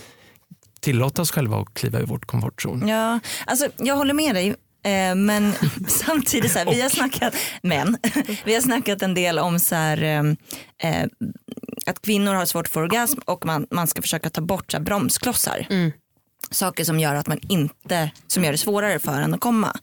tillåta 0.80 1.22
oss 1.22 1.30
själva 1.30 1.60
att 1.60 1.74
kliva 1.74 1.98
ur 1.98 2.06
vår 2.06 2.18
komfortzon. 2.18 2.88
Ja, 2.88 3.20
alltså 3.46 3.68
jag 3.76 3.96
håller 3.96 4.14
med 4.14 4.34
dig. 4.34 4.48
Eh, 4.84 5.14
men 5.14 5.52
samtidigt 5.88 6.52
så 6.52 6.58
här, 6.58 6.66
vi 6.66 6.82
har 6.82 6.88
snackat, 6.88 7.34
men 7.62 7.96
vi 8.44 8.54
har 8.54 8.60
snackat 8.60 9.02
en 9.02 9.14
del 9.14 9.38
om 9.38 9.60
så 9.60 9.74
här, 9.74 10.02
eh, 10.02 10.90
eh, 10.90 11.06
att 11.90 12.02
kvinnor 12.02 12.34
har 12.34 12.46
svårt 12.46 12.68
för 12.68 12.80
orgasm 12.82 13.18
och 13.24 13.46
man, 13.46 13.66
man 13.70 13.86
ska 13.86 14.02
försöka 14.02 14.30
ta 14.30 14.40
bort 14.40 14.70
så 14.70 14.76
här, 14.76 14.84
bromsklossar. 14.84 15.66
Saker 16.50 16.84
som 16.84 17.00
gör 17.00 17.14
att 17.14 17.26
man 17.26 17.38
inte, 17.48 18.10
som 18.26 18.44
gör 18.44 18.52
det 18.52 18.58
svårare 18.58 18.98
för 18.98 19.20
en 19.20 19.34
att 19.34 19.40
komma. 19.40 19.76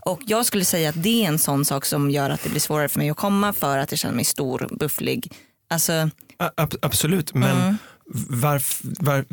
Och 0.00 0.20
jag 0.26 0.46
skulle 0.46 0.64
säga 0.64 0.88
att 0.88 1.02
det 1.02 1.24
är 1.24 1.28
en 1.28 1.38
sån 1.38 1.64
sak 1.64 1.84
som 1.84 2.10
gör 2.10 2.30
att 2.30 2.42
det 2.42 2.48
blir 2.50 2.60
svårare 2.60 2.88
för 2.88 2.98
mig 2.98 3.10
att 3.10 3.16
komma 3.16 3.52
för 3.52 3.78
att 3.78 3.92
jag 3.92 3.98
känner 3.98 4.14
mig 4.14 4.24
stor, 4.24 4.68
bufflig. 4.80 5.32
Alltså, 5.70 5.92
A- 6.38 6.50
ab- 6.56 6.76
absolut, 6.82 7.34
men 7.34 7.76
varf, 8.28 8.80
var, 8.82 9.24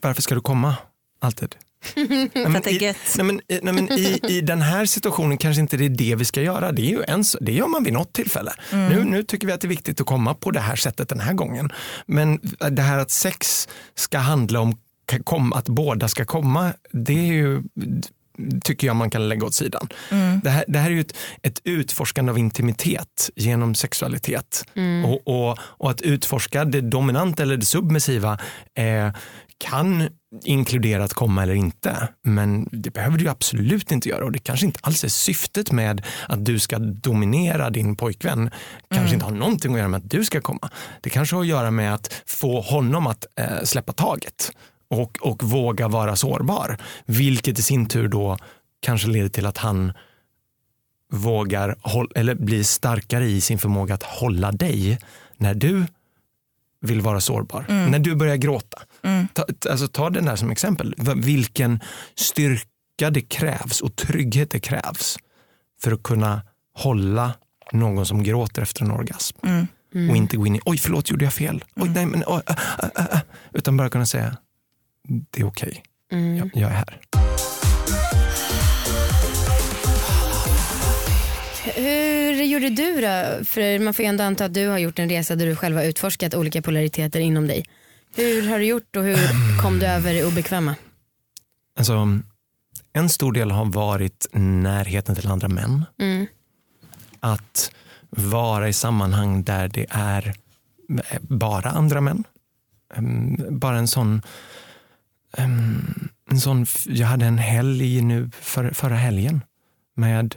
varför 0.00 0.22
ska 0.22 0.34
du 0.34 0.40
komma 0.40 0.74
alltid? 1.20 1.56
Nej, 1.96 2.48
men 2.48 2.68
i, 2.68 2.94
nej, 3.16 3.24
men, 3.24 3.40
nej, 3.48 3.74
men 3.74 3.92
i, 3.92 4.20
I 4.28 4.40
den 4.40 4.62
här 4.62 4.86
situationen 4.86 5.38
kanske 5.38 5.60
inte 5.60 5.76
det 5.76 5.84
är 5.84 5.88
det 5.88 6.14
vi 6.14 6.24
ska 6.24 6.42
göra. 6.42 6.72
Det, 6.72 6.82
är 6.82 6.90
ju 6.90 7.02
en, 7.08 7.24
det 7.40 7.52
gör 7.52 7.68
man 7.68 7.84
vid 7.84 7.92
något 7.92 8.12
tillfälle. 8.12 8.52
Nu, 8.70 9.04
nu 9.04 9.22
tycker 9.22 9.46
vi 9.46 9.52
att 9.52 9.60
det 9.60 9.66
är 9.66 9.68
viktigt 9.68 10.00
att 10.00 10.06
komma 10.06 10.34
på 10.34 10.50
det 10.50 10.60
här 10.60 10.76
sättet 10.76 11.08
den 11.08 11.20
här 11.20 11.32
gången. 11.32 11.72
Men 12.06 12.40
det 12.70 12.82
här 12.82 12.98
att 12.98 13.10
sex 13.10 13.68
ska 13.94 14.18
handla 14.18 14.60
om 14.60 14.76
kom, 15.24 15.52
att 15.52 15.68
båda 15.68 16.08
ska 16.08 16.24
komma, 16.24 16.72
det 16.92 17.12
är 17.12 17.32
ju 17.32 17.62
tycker 18.64 18.86
jag 18.86 18.96
man 18.96 19.10
kan 19.10 19.28
lägga 19.28 19.46
åt 19.46 19.54
sidan. 19.54 19.88
Det, 20.42 20.50
här, 20.50 20.64
det 20.68 20.78
här 20.78 20.90
är 20.90 20.94
ju 20.94 21.00
ett, 21.00 21.16
ett 21.42 21.60
utforskande 21.64 22.32
av 22.32 22.38
intimitet 22.38 23.30
genom 23.36 23.74
sexualitet. 23.74 24.64
Och, 25.04 25.28
och, 25.48 25.58
och 25.60 25.90
att 25.90 26.02
utforska 26.02 26.64
det 26.64 26.80
dominanta 26.80 27.42
eller 27.42 27.56
det 27.56 27.66
submissiva 27.66 28.38
eh, 28.74 29.12
kan 29.58 30.08
inkludera 30.44 31.04
att 31.04 31.14
komma 31.14 31.42
eller 31.42 31.54
inte. 31.54 32.08
Men 32.22 32.68
det 32.72 32.90
behöver 32.90 33.18
du 33.18 33.28
absolut 33.28 33.92
inte 33.92 34.08
göra 34.08 34.24
och 34.24 34.32
det 34.32 34.38
kanske 34.38 34.66
inte 34.66 34.80
alls 34.82 35.04
är 35.04 35.08
syftet 35.08 35.72
med 35.72 36.02
att 36.28 36.44
du 36.44 36.58
ska 36.58 36.78
dominera 36.78 37.70
din 37.70 37.96
pojkvän. 37.96 38.50
kanske 38.94 39.14
inte 39.14 39.26
har 39.26 39.32
någonting 39.32 39.72
att 39.72 39.78
göra 39.78 39.88
med 39.88 39.98
att 39.98 40.10
du 40.10 40.24
ska 40.24 40.40
komma. 40.40 40.70
Det 41.00 41.10
kanske 41.10 41.36
har 41.36 41.42
att 41.42 41.48
göra 41.48 41.70
med 41.70 41.94
att 41.94 42.22
få 42.26 42.60
honom 42.60 43.06
att 43.06 43.26
eh, 43.36 43.62
släppa 43.64 43.92
taget 43.92 44.52
och, 44.90 45.18
och 45.20 45.42
våga 45.42 45.88
vara 45.88 46.16
sårbar. 46.16 46.76
Vilket 47.06 47.58
i 47.58 47.62
sin 47.62 47.86
tur 47.86 48.08
då 48.08 48.38
kanske 48.80 49.08
leder 49.08 49.28
till 49.28 49.46
att 49.46 49.58
han 49.58 49.92
vågar 51.12 51.76
eller 52.14 52.34
blir 52.34 52.62
starkare 52.64 53.26
i 53.26 53.40
sin 53.40 53.58
förmåga 53.58 53.94
att 53.94 54.02
hålla 54.02 54.52
dig 54.52 54.98
när 55.36 55.54
du 55.54 55.84
vill 56.80 57.00
vara 57.00 57.20
sårbar. 57.20 57.64
När 57.68 57.98
du 57.98 58.14
börjar 58.14 58.36
gråta. 58.36 58.82
Ta, 59.32 59.44
alltså, 59.70 59.88
ta 59.88 60.10
den 60.10 60.24
där 60.24 60.36
som 60.36 60.50
exempel. 60.50 60.94
Vilken 61.16 61.80
styrka 62.14 63.10
det 63.10 63.20
krävs 63.20 63.80
och 63.80 63.96
trygghet 63.96 64.50
det 64.50 64.60
krävs 64.60 65.18
för 65.82 65.92
att 65.92 66.02
kunna 66.02 66.42
hålla 66.74 67.34
någon 67.72 68.06
som 68.06 68.22
gråter 68.22 68.62
efter 68.62 68.84
en 68.84 68.90
orgasm. 68.90 69.38
Och 70.10 70.16
inte 70.16 70.36
gå 70.36 70.46
in 70.46 70.56
i, 70.56 70.60
oj 70.64 70.78
förlåt 70.78 71.10
gjorde 71.10 71.24
jag 71.24 71.32
fel. 71.34 71.64
Oj, 71.76 71.88
nej, 71.88 72.06
men, 72.06 72.24
oj, 72.26 72.42
äh, 72.46 72.56
äh, 72.96 73.06
äh. 73.12 73.20
Utan 73.52 73.76
bara 73.76 73.88
kunna 73.90 74.06
säga, 74.06 74.36
det 75.30 75.40
är 75.40 75.46
okej. 75.46 75.82
Jag, 76.10 76.50
jag 76.54 76.70
är 76.70 76.74
här. 76.74 77.00
Hur 81.74 82.42
gjorde 82.42 82.70
du 82.70 82.94
då? 82.94 83.44
För 83.44 83.78
man 83.78 83.94
får 83.94 84.02
ju 84.02 84.08
ändå 84.08 84.24
anta 84.24 84.44
att 84.44 84.54
du 84.54 84.68
har 84.68 84.78
gjort 84.78 84.98
en 84.98 85.08
resa 85.08 85.36
där 85.36 85.46
du 85.46 85.56
själv 85.56 85.76
har 85.76 85.84
utforskat 85.84 86.34
olika 86.34 86.62
polariteter 86.62 87.20
inom 87.20 87.46
dig. 87.46 87.64
Hur 88.16 88.48
har 88.48 88.58
du 88.58 88.64
gjort 88.64 88.96
och 88.96 89.02
hur 89.02 89.60
kom 89.62 89.78
du 89.78 89.86
över 89.86 90.14
det 90.14 90.24
obekväma? 90.24 90.74
Alltså, 91.78 92.18
en 92.92 93.08
stor 93.08 93.32
del 93.32 93.50
har 93.50 93.64
varit 93.64 94.26
närheten 94.32 95.14
till 95.14 95.28
andra 95.28 95.48
män. 95.48 95.84
Mm. 95.98 96.26
Att 97.20 97.72
vara 98.10 98.68
i 98.68 98.72
sammanhang 98.72 99.42
där 99.42 99.68
det 99.68 99.86
är 99.90 100.34
bara 101.20 101.70
andra 101.70 102.00
män. 102.00 102.24
Bara 103.50 103.78
en 103.78 103.88
sån, 103.88 104.22
en 105.36 106.40
sån 106.40 106.66
jag 106.86 107.06
hade 107.06 107.26
en 107.26 107.38
helg 107.38 108.02
nu 108.02 108.30
för, 108.40 108.70
förra 108.70 108.96
helgen 108.96 109.40
med 109.94 110.36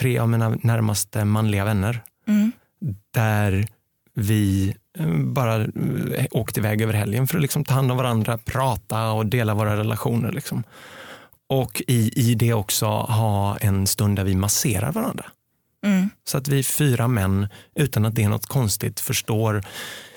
tre 0.00 0.18
av 0.18 0.28
mina 0.28 0.48
närmaste 0.48 1.24
manliga 1.24 1.64
vänner. 1.64 2.02
Mm. 2.26 2.52
Där 3.10 3.68
vi 4.14 4.76
bara 5.34 5.56
eh, 5.56 6.26
åkte 6.30 6.60
iväg 6.60 6.82
över 6.82 6.92
helgen 6.92 7.26
för 7.26 7.36
att 7.36 7.42
liksom 7.42 7.64
ta 7.64 7.74
hand 7.74 7.90
om 7.90 7.96
varandra, 7.96 8.38
prata 8.38 9.10
och 9.12 9.26
dela 9.26 9.54
våra 9.54 9.76
relationer. 9.76 10.32
Liksom. 10.32 10.62
Och 11.48 11.82
i, 11.86 12.12
i 12.16 12.34
det 12.34 12.52
också 12.52 12.86
ha 12.86 13.56
en 13.56 13.86
stund 13.86 14.16
där 14.16 14.24
vi 14.24 14.34
masserar 14.34 14.92
varandra. 14.92 15.24
Mm. 15.84 16.10
Så 16.24 16.38
att 16.38 16.48
vi 16.48 16.62
fyra 16.62 17.08
män, 17.08 17.48
utan 17.74 18.04
att 18.04 18.14
det 18.14 18.24
är 18.24 18.28
något 18.28 18.46
konstigt, 18.46 19.00
förstår 19.00 19.64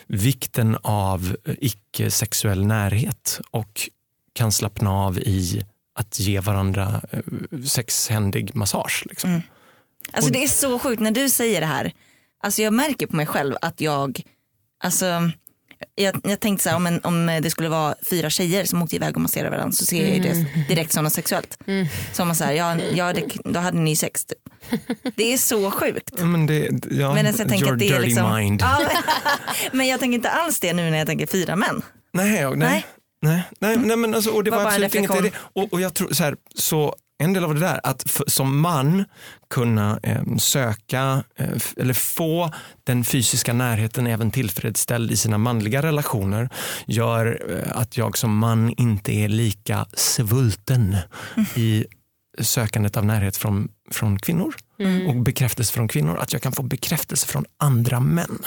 vikten 0.07 0.77
av 0.81 1.35
icke-sexuell 1.45 2.65
närhet 2.65 3.41
och 3.51 3.89
kan 4.33 4.51
slappna 4.51 4.91
av 4.91 5.19
i 5.19 5.65
att 5.95 6.19
ge 6.19 6.39
varandra 6.39 7.01
eh, 7.11 7.19
sexhändig 7.65 8.55
massage. 8.55 9.03
Liksom. 9.09 9.29
Mm. 9.29 9.41
Alltså 10.11 10.31
det 10.31 10.43
är 10.43 10.47
så 10.47 10.79
sjukt 10.79 11.01
när 11.01 11.11
du 11.11 11.29
säger 11.29 11.61
det 11.61 11.67
här. 11.67 11.93
Alltså 12.43 12.61
jag 12.61 12.73
märker 12.73 13.07
på 13.07 13.15
mig 13.15 13.25
själv 13.25 13.55
att 13.61 13.81
jag, 13.81 14.21
alltså 14.81 15.31
jag, 15.95 16.21
jag 16.23 16.39
tänkte 16.39 16.63
så 16.63 16.69
här, 16.69 16.75
om, 16.75 16.87
en, 16.87 16.99
om 17.03 17.39
det 17.41 17.49
skulle 17.49 17.69
vara 17.69 17.95
fyra 18.09 18.29
tjejer 18.29 18.65
som 18.65 18.81
åkte 18.81 18.95
iväg 18.95 19.15
och 19.15 19.21
masserade 19.21 19.49
varandra 19.49 19.71
så 19.71 19.85
ser 19.85 20.01
jag 20.01 20.15
ju 20.15 20.19
det 20.19 20.45
direkt 20.67 20.93
som 20.93 21.03
något 21.03 21.13
sexuellt. 21.13 21.57
Som 22.11 22.27
man 22.27 22.35
säger, 22.35 22.53
ja, 22.53 22.83
ja 22.93 23.13
det, 23.13 23.23
då 23.43 23.59
hade 23.59 23.77
ni 23.77 23.95
sex. 23.95 24.25
Typ. 24.25 24.37
Det 25.15 25.33
är 25.33 25.37
så 25.37 25.71
sjukt. 25.71 26.19
Men 26.19 26.45
det, 26.45 26.69
ja, 26.91 27.13
Men 27.13 27.27
alltså, 27.27 27.41
jag 27.41 27.49
tänker 27.49 27.73
att 27.73 27.79
det 27.79 27.89
är 27.89 27.99
liksom, 27.99 28.35
mind. 28.35 28.61
Ja, 28.61 28.79
men, 28.79 29.03
men 29.77 29.87
jag 29.87 29.99
tänker 29.99 30.15
inte 30.15 30.29
alls 30.29 30.59
det 30.59 30.73
nu 30.73 30.89
när 30.89 30.97
jag 30.97 31.07
tänker 31.07 31.27
fyra 31.27 31.55
män. 31.55 31.81
Nej, 32.13 32.31
nej. 32.31 32.55
Nej. 32.55 32.85
nej. 33.21 33.43
nej, 33.59 33.77
nej, 33.77 33.97
men 33.97 34.15
alltså, 34.15 34.29
och 34.29 34.43
det 34.43 34.51
Var 34.51 34.57
var, 34.57 34.65
absolut 34.65 34.95
inget 34.95 35.23
det. 35.23 35.31
Och, 35.35 35.73
och 35.73 35.81
jag 35.81 35.93
tror 35.93 36.13
så 36.13 36.23
här, 36.23 36.35
så 36.55 36.95
en 37.23 37.33
del 37.33 37.43
av 37.43 37.53
det 37.53 37.59
där, 37.59 37.79
att 37.83 38.03
f- 38.05 38.21
som 38.27 38.59
man 38.61 39.05
kunna 39.49 39.99
eh, 40.03 40.21
söka 40.37 41.23
eh, 41.37 41.49
f- 41.55 41.73
eller 41.77 41.93
få 41.93 42.51
den 42.83 43.03
fysiska 43.03 43.53
närheten 43.53 44.07
även 44.07 44.31
tillfredsställd 44.31 45.11
i 45.11 45.17
sina 45.17 45.37
manliga 45.37 45.81
relationer 45.81 46.49
gör 46.85 47.41
eh, 47.49 47.77
att 47.77 47.97
jag 47.97 48.17
som 48.17 48.37
man 48.37 48.69
inte 48.77 49.11
är 49.13 49.27
lika 49.27 49.85
svulten 49.93 50.97
i 51.55 51.85
sökandet 52.39 52.97
av 52.97 53.05
närhet 53.05 53.37
från, 53.37 53.67
från 53.91 54.19
kvinnor 54.19 54.55
och 55.07 55.15
bekräftelse 55.15 55.73
från 55.73 55.87
kvinnor. 55.87 56.17
Att 56.17 56.33
jag 56.33 56.41
kan 56.41 56.51
få 56.51 56.63
bekräftelse 56.63 57.27
från 57.27 57.45
andra 57.57 57.99
män. 57.99 58.39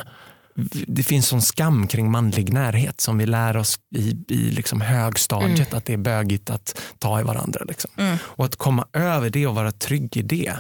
Det 0.87 1.03
finns 1.03 1.29
sån 1.29 1.43
skam 1.43 1.87
kring 1.87 2.11
manlig 2.11 2.53
närhet 2.53 3.01
som 3.01 3.19
vi 3.19 3.27
lär 3.27 3.57
oss 3.57 3.79
i, 3.97 4.17
i 4.29 4.37
liksom 4.51 4.81
högstadiet 4.81 5.59
Mm. 5.69 5.79
att 5.79 5.85
det 5.85 5.93
är 5.93 5.97
bögigt 5.97 6.51
att 6.51 6.81
ta 6.99 7.21
i 7.21 7.23
varandra. 7.23 7.65
Liksom. 7.69 7.91
Och 8.21 8.45
att 8.45 8.57
komma 8.57 8.87
över 8.93 9.31
det 9.31 9.47
och 9.47 9.55
vara 9.55 9.73
trygg 9.73 10.17
i 10.17 10.23
det 10.23 10.55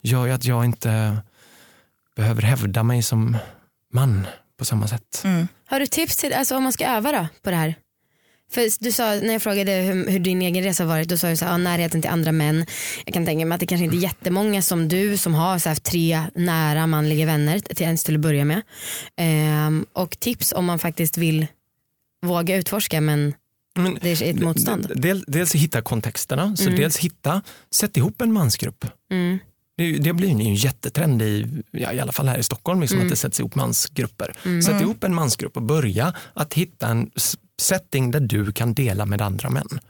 gör 0.00 0.26
ju 0.26 0.32
att 0.32 0.44
jag 0.44 0.64
inte 0.64 1.16
behöver 2.16 2.42
hävda 2.42 2.82
mig 2.82 3.02
som 3.02 3.36
man 3.92 4.26
på 4.58 4.64
samma 4.64 4.88
sätt. 4.88 5.20
Mm. 5.24 5.48
Har 5.66 5.80
du 5.80 5.86
tips 5.86 6.16
till, 6.16 6.32
alltså 6.32 6.56
om 6.56 6.62
man 6.62 6.72
ska 6.72 6.86
öva 6.86 7.12
då 7.12 7.26
på 7.42 7.50
det 7.50 7.56
här? 7.56 7.74
För 8.52 8.84
du 8.84 8.92
sa, 8.92 9.04
när 9.04 9.32
jag 9.32 9.42
frågade 9.42 9.72
hur, 9.72 10.10
hur 10.10 10.18
din 10.18 10.42
egen 10.42 10.64
resa 10.64 10.84
varit, 10.84 11.08
då 11.08 11.18
sa 11.18 11.28
du 11.28 11.36
så 11.36 11.44
här, 11.44 11.52
ja, 11.52 11.58
närheten 11.58 12.02
till 12.02 12.10
andra 12.10 12.32
män. 12.32 12.66
Jag 13.04 13.14
kan 13.14 13.26
tänka 13.26 13.46
mig 13.46 13.54
att 13.54 13.60
det 13.60 13.66
kanske 13.66 13.84
inte 13.84 13.96
är 13.96 14.00
jättemånga 14.00 14.62
som 14.62 14.88
du 14.88 15.16
som 15.16 15.34
har 15.34 15.58
så 15.58 15.68
här, 15.68 15.76
tre 15.76 16.22
nära 16.34 16.86
manliga 16.86 17.26
vänner 17.26 17.58
till 17.58 17.84
ens 17.84 18.04
till 18.04 18.14
att 18.14 18.20
börja 18.20 18.44
med. 18.44 18.62
Ehm, 19.16 19.86
och 19.92 20.20
tips 20.20 20.52
om 20.52 20.64
man 20.64 20.78
faktiskt 20.78 21.18
vill 21.18 21.46
våga 22.26 22.56
utforska 22.56 23.00
men 23.00 23.34
Men, 23.76 23.98
det 24.02 24.22
är 24.22 24.30
ett 24.30 24.42
motstånd. 24.42 24.92
Del, 24.96 25.24
dels 25.26 25.54
hitta 25.54 25.82
kontexterna, 25.82 26.56
så 26.56 26.64
Mm. 26.66 26.76
dels 26.80 26.96
hitta, 26.98 27.42
sätt 27.70 27.96
ihop 27.96 28.20
en 28.22 28.32
mansgrupp. 28.32 28.84
Mm. 29.12 29.38
Det, 29.76 29.92
det 29.98 30.12
blir 30.12 30.28
ju 30.28 30.34
en 30.34 30.54
jättetrend 30.54 31.22
i, 31.22 31.62
ja, 31.70 31.92
i 31.92 32.00
alla 32.00 32.12
fall 32.12 32.28
här 32.28 32.38
i 32.38 32.42
Stockholm, 32.42 32.80
liksom, 32.80 33.00
att 33.00 33.08
det 33.08 33.16
sätts 33.16 33.40
ihop 33.40 33.54
mansgrupper. 33.54 34.60
Sätt 34.62 34.80
ihop 34.80 35.04
en 35.04 35.14
mansgrupp 35.14 35.56
och 35.56 35.62
börja 35.62 36.14
att 36.34 36.54
hitta 36.54 36.88
en 36.88 37.10
setting 37.60 38.10
där 38.10 38.20
du 38.20 38.52
kan 38.52 38.74
dela 38.74 39.06
med 39.06 39.22
andra 39.22 39.50
män. 39.50 39.80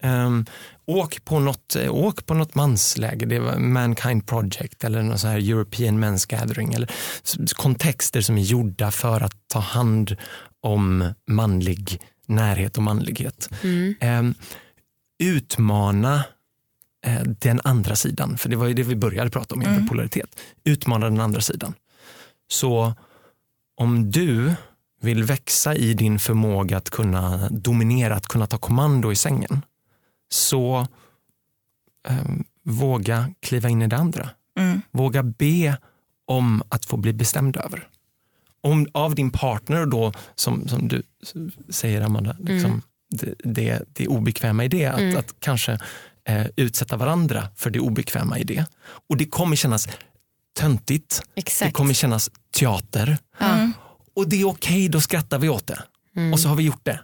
Ehm, 0.00 0.46
åk, 0.84 1.24
på 1.24 1.40
något, 1.40 1.76
eh, 1.76 1.94
åk 1.94 2.26
på 2.26 2.34
något 2.34 2.54
mansläger, 2.54 3.26
det 3.26 3.38
var 3.38 3.58
Mankind 3.58 4.26
Project 4.26 4.84
eller 4.84 5.02
någon 5.02 5.18
sån 5.18 5.30
här 5.30 5.38
European 5.38 6.04
Men's 6.04 6.30
Gathering. 6.30 6.74
Eller 6.74 6.90
kontexter 7.54 8.20
som 8.20 8.38
är 8.38 8.42
gjorda 8.42 8.90
för 8.90 9.20
att 9.20 9.34
ta 9.46 9.58
hand 9.58 10.16
om 10.60 11.14
manlig 11.26 12.00
närhet 12.26 12.76
och 12.76 12.82
manlighet. 12.82 13.50
Ehm, 14.00 14.34
utmana 15.18 16.24
eh, 17.06 17.22
den 17.22 17.60
andra 17.64 17.96
sidan, 17.96 18.38
för 18.38 18.48
det 18.48 18.56
var 18.56 18.66
ju 18.66 18.74
det 18.74 18.82
vi 18.82 18.96
började 18.96 19.30
prata 19.30 19.54
om, 19.54 19.62
mm. 19.62 19.88
polaritet. 19.88 20.40
Utmana 20.64 21.10
den 21.10 21.20
andra 21.20 21.40
sidan. 21.40 21.74
Så 22.48 22.94
om 23.76 24.10
du 24.10 24.54
vill 25.00 25.24
växa 25.24 25.74
i 25.74 25.94
din 25.94 26.18
förmåga 26.18 26.76
att 26.76 26.90
kunna 26.90 27.48
dominera, 27.48 28.16
att 28.16 28.26
kunna 28.26 28.46
ta 28.46 28.58
kommando 28.58 29.12
i 29.12 29.16
sängen, 29.16 29.62
så 30.30 30.86
eh, 32.08 32.24
våga 32.64 33.34
kliva 33.40 33.68
in 33.68 33.82
i 33.82 33.86
det 33.86 33.96
andra. 33.96 34.30
Mm. 34.58 34.82
Våga 34.90 35.22
be 35.22 35.76
om 36.26 36.62
att 36.68 36.84
få 36.84 36.96
bli 36.96 37.12
bestämd 37.12 37.56
över. 37.56 37.88
Om, 38.60 38.86
av 38.92 39.14
din 39.14 39.30
partner 39.30 39.86
då, 39.86 40.12
som, 40.34 40.68
som 40.68 40.88
du 40.88 41.02
säger 41.68 42.00
Amanda, 42.00 42.36
liksom, 42.38 42.82
det, 43.10 43.34
det, 43.38 43.82
det 43.92 44.08
obekväma 44.08 44.64
i 44.64 44.68
det, 44.68 44.86
att, 44.86 45.16
att 45.16 45.34
kanske 45.40 45.78
eh, 46.24 46.46
utsätta 46.56 46.96
varandra 46.96 47.48
för 47.56 47.70
det 47.70 47.80
obekväma 47.80 48.38
i 48.38 48.44
det. 48.44 48.64
Och 49.08 49.16
det 49.16 49.24
kommer 49.24 49.56
kännas 49.56 49.88
töntigt, 50.58 51.22
det 51.34 51.40
Exakt. 51.40 51.72
kommer 51.72 51.94
kännas 51.94 52.30
teater. 52.50 53.18
Och 54.18 54.28
det 54.28 54.40
är 54.40 54.48
okej, 54.48 54.88
då 54.88 55.00
skrattar 55.00 55.38
vi 55.38 55.48
åt 55.48 55.66
det. 55.66 55.82
Och 56.32 56.40
så 56.40 56.48
har 56.48 56.56
vi 56.56 56.62
gjort 56.62 56.84
det. 56.84 57.00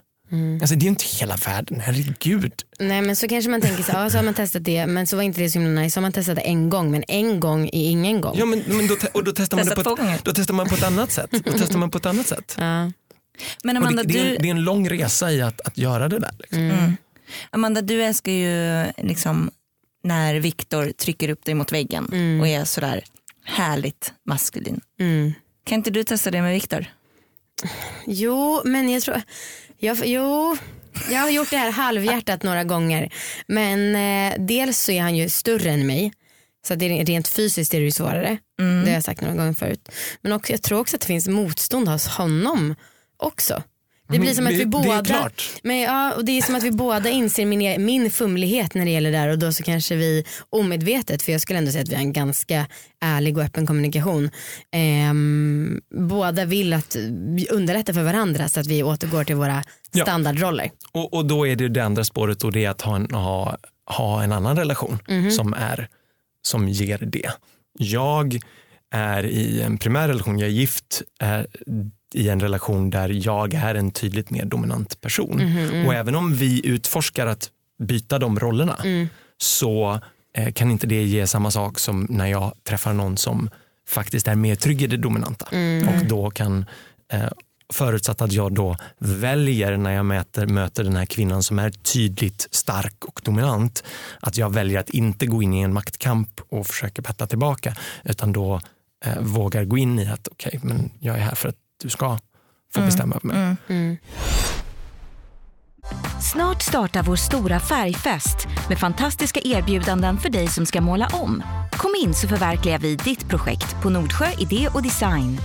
Alltså, 0.61 0.77
det 0.77 0.83
är 0.83 0.85
ju 0.85 0.89
inte 0.89 1.05
hela 1.05 1.37
världen, 1.37 1.81
herregud. 1.81 2.53
Nej 2.79 3.03
men 3.03 3.17
så 3.17 3.29
kanske 3.29 3.51
man 3.51 3.61
tänker 3.61 3.83
så, 3.83 3.93
ja, 3.93 4.11
så 4.11 4.19
har 4.19 4.25
man 4.25 4.35
testat 4.35 4.65
det 4.65 4.87
men 4.87 5.07
så 5.07 5.17
var 5.17 5.23
inte 5.23 5.41
det 5.41 5.51
så 5.51 5.59
himla 5.59 5.81
nice. 5.81 5.95
Så 5.95 6.01
har 6.01 6.03
man 6.03 6.13
testat 6.13 6.37
det 6.37 6.43
en 6.43 6.71
gång 6.71 6.91
men 6.91 7.05
en 7.09 7.41
gång 7.41 7.67
är 7.67 7.91
ingen 7.91 8.21
gång. 8.21 8.39
Ja, 8.39 8.45
men, 8.45 8.63
men 8.67 8.87
då, 8.87 8.97
och 9.13 9.25
då 9.25 9.33
testar, 9.37 9.57
man 9.57 9.67
det 9.67 9.75
på 9.75 9.97
ett, 10.03 10.25
då 10.25 10.33
testar 10.35 10.55
man 10.55 10.69
på 10.69 10.75
ett 10.75 10.83
annat 10.83 11.13
sätt. 11.13 11.31
Då 11.31 11.53
testar 11.53 11.79
man 11.79 11.91
på 11.91 11.99
ett 11.99 12.07
annat 12.07 12.27
sätt. 12.27 12.57
Ja. 12.59 12.93
Men 13.65 13.77
Amanda, 13.77 14.03
det, 14.03 14.13
det, 14.13 14.19
är 14.19 14.25
du, 14.25 14.31
en, 14.31 14.43
det 14.43 14.49
är 14.49 14.51
en 14.51 14.65
lång 14.65 14.91
resa 14.91 15.33
i 15.33 15.43
att, 15.43 15.61
att 15.61 15.79
göra 15.79 16.09
det 16.09 16.19
där. 16.19 16.35
Liksom. 16.39 16.59
Mm. 16.59 16.97
Amanda, 17.51 17.83
du 17.83 18.03
älskar 18.03 18.33
ju 18.33 18.87
liksom 18.99 19.51
när 20.05 20.35
Viktor 20.35 20.93
trycker 20.93 21.29
upp 21.29 21.45
dig 21.45 21.55
mot 21.55 21.73
väggen 21.73 22.05
och 22.41 22.49
är 22.49 22.65
sådär 22.65 23.05
härligt 23.45 24.13
maskulin. 24.25 24.81
Mm. 25.01 25.33
Kan 25.65 25.77
inte 25.77 25.91
du 25.91 26.05
testa 26.05 26.31
det 26.31 26.43
med 26.43 26.53
Viktor? 26.53 26.87
Jo, 28.07 28.63
men 28.65 28.89
jag 28.89 29.03
tror... 29.03 29.23
Jag, 29.79 29.99
jo, 30.05 30.57
jag 31.11 31.21
har 31.21 31.31
gjort 31.31 31.51
det 31.51 31.57
här 31.57 31.71
halvhjärtat 31.71 32.43
några 32.43 32.65
gånger. 32.65 33.13
Men 33.47 33.97
eh, 33.97 34.47
dels 34.47 34.79
så 34.79 34.93
är 34.93 35.03
han 35.03 35.17
ju 35.17 35.29
större 35.29 35.71
än 35.71 35.87
mig. 35.87 36.13
Så 36.67 36.75
det 36.75 36.89
rent 36.89 37.29
fysiskt 37.29 37.75
är 37.75 37.79
det 37.79 37.85
ju 37.85 37.91
svårare. 37.91 38.39
Det 38.59 38.91
har 38.91 38.95
jag 38.95 39.05
sagt 39.05 39.21
några 39.21 39.35
gånger 39.35 39.53
förut. 39.53 39.89
Men 40.23 40.33
också, 40.33 40.53
jag 40.53 40.63
tror 40.63 40.81
också 40.81 40.97
att 40.97 41.01
det 41.01 41.07
finns 41.07 41.29
motstånd 41.29 41.89
hos 41.89 42.07
honom 42.07 42.75
också. 43.17 43.63
Det 44.15 44.21
blir 44.21 44.35
som 44.35 44.47
att 44.47 44.53
vi 44.53 44.57
det 44.57 44.63
är 44.63 44.67
båda, 44.67 45.05
klart. 45.05 45.43
men 45.63 45.81
ja, 45.81 46.13
och 46.15 46.25
det 46.25 46.33
är 46.39 46.43
som 46.43 46.55
att 46.55 46.63
vi 46.63 46.71
båda 46.71 47.11
inser 47.11 47.47
min, 47.47 47.63
e- 47.63 47.79
min 47.79 48.11
fumlighet 48.11 48.75
när 48.75 48.85
det 48.85 48.91
gäller 48.91 49.13
det 49.13 49.19
här 49.19 49.29
och 49.29 49.39
då 49.39 49.53
så 49.53 49.63
kanske 49.63 49.97
vi 49.97 50.25
omedvetet, 50.51 51.23
för 51.23 51.33
jag 51.33 51.41
skulle 51.41 51.59
ändå 51.59 51.71
säga 51.73 51.83
att 51.83 51.89
vi 51.89 51.95
har 51.95 52.03
en 52.03 52.13
ganska 52.13 52.67
ärlig 53.01 53.37
och 53.39 53.45
öppen 53.45 53.67
kommunikation. 53.67 54.31
Ehm, 54.73 55.81
båda 56.09 56.45
vill 56.45 56.73
att 56.73 56.97
vi 57.37 57.47
underlättar 57.51 57.93
för 57.93 58.03
varandra 58.03 58.49
så 58.49 58.61
att 58.61 58.67
vi 58.67 58.83
återgår 58.83 59.25
till 59.25 59.37
våra 59.37 59.65
Ja. 59.97 60.05
standardroller. 60.05 60.71
Och, 60.93 61.15
och 61.15 61.27
då 61.27 61.47
är 61.47 61.57
det 61.57 61.69
det 61.69 61.85
andra 61.85 62.05
spåret 62.05 62.45
och 62.45 62.53
det 62.53 62.65
är 62.65 62.71
att 62.71 62.83
ha 62.83 62.97
en, 62.97 63.11
ha, 63.15 63.57
ha 63.91 64.23
en 64.23 64.33
annan 64.33 64.57
relation 64.57 64.99
som, 65.37 65.55
är, 65.55 65.89
som 66.43 66.69
ger 66.69 66.99
det. 66.99 67.31
Jag 67.79 68.39
är 68.95 69.27
i 69.27 69.63
en 69.63 69.79
primär 69.79 70.09
relation, 70.09 70.39
jag 70.39 70.49
är 70.49 70.53
gift 70.53 71.03
är 71.21 71.47
i 72.15 72.29
en 72.29 72.41
relation 72.41 72.91
där 72.91 73.27
jag 73.27 73.55
är 73.55 73.75
en 73.75 73.91
tydligt 73.91 74.31
mer 74.31 74.45
dominant 74.45 75.01
person. 75.01 75.41
Och 75.87 75.95
även 75.95 76.15
om 76.15 76.35
vi 76.35 76.67
utforskar 76.67 77.27
att 77.27 77.51
byta 77.79 78.19
de 78.19 78.39
rollerna 78.39 78.77
så 79.39 80.01
eh, 80.37 80.53
kan 80.53 80.71
inte 80.71 80.87
det 80.87 81.03
ge 81.03 81.27
samma 81.27 81.51
sak 81.51 81.79
som 81.79 82.07
när 82.11 82.27
jag 82.27 82.53
träffar 82.63 82.93
någon 82.93 83.17
som 83.17 83.51
faktiskt 83.89 84.29
är 84.29 84.35
mer 84.35 84.55
trygg 84.55 84.83
i 84.83 84.87
det 84.87 84.97
dominanta. 84.97 85.47
Och 85.89 86.07
då 86.07 86.31
kan 86.31 86.65
eh, 87.13 87.29
förutsatt 87.73 88.23
att 88.23 88.33
jag 88.33 88.55
då 88.55 88.77
väljer 88.99 89.77
när 89.77 89.93
jag 89.93 90.07
möter, 90.07 90.47
möter 90.47 90.85
den 90.85 90.97
här 90.97 91.07
kvinnan 91.07 91.43
som 91.43 91.59
är 91.59 91.71
tydligt 91.71 92.49
stark 92.51 93.05
och 93.05 93.21
dominant, 93.25 93.85
att 94.21 94.37
jag 94.37 94.53
väljer 94.53 94.81
att 94.81 94.91
inte 94.91 95.27
gå 95.27 95.43
in 95.43 95.55
i 95.55 95.61
en 95.61 95.73
maktkamp 95.73 96.41
och 96.49 96.67
försöka 96.67 97.03
petta 97.03 97.27
tillbaka, 97.27 97.75
utan 98.05 98.33
då 98.33 98.61
eh, 99.05 99.21
vågar 99.21 99.65
gå 99.65 99.79
in 99.79 99.99
i 99.99 100.09
att 100.09 100.29
okej, 100.29 100.61
men 100.63 100.91
jag 101.01 101.17
är 101.17 101.21
här 101.21 101.35
för 101.35 101.49
att 101.49 101.57
du 101.83 101.89
ska 101.91 102.19
få 102.75 102.81
bestämma 102.81 103.17
över 103.17 103.27
mig. 103.27 103.57
Snart 106.33 106.63
startar 106.63 107.03
vår 107.03 107.17
stora 107.17 107.61
färgfest 107.61 108.49
med 108.69 108.79
fantastiska 108.79 109.41
erbjudanden 109.45 110.19
för 110.19 110.29
dig 110.29 110.49
som 110.49 110.67
ska 110.67 110.81
måla 110.81 111.09
om. 111.13 111.43
Kom 111.73 111.95
in 112.03 112.15
så 112.15 112.29
förverkligar 112.29 112.79
vi 112.79 112.97
ditt 112.97 113.29
projekt 113.29 113.83
på 113.83 113.91
Nordsjö 113.91 114.27
Idé 114.39 114.69
och 114.75 114.83
Design. 114.83 115.39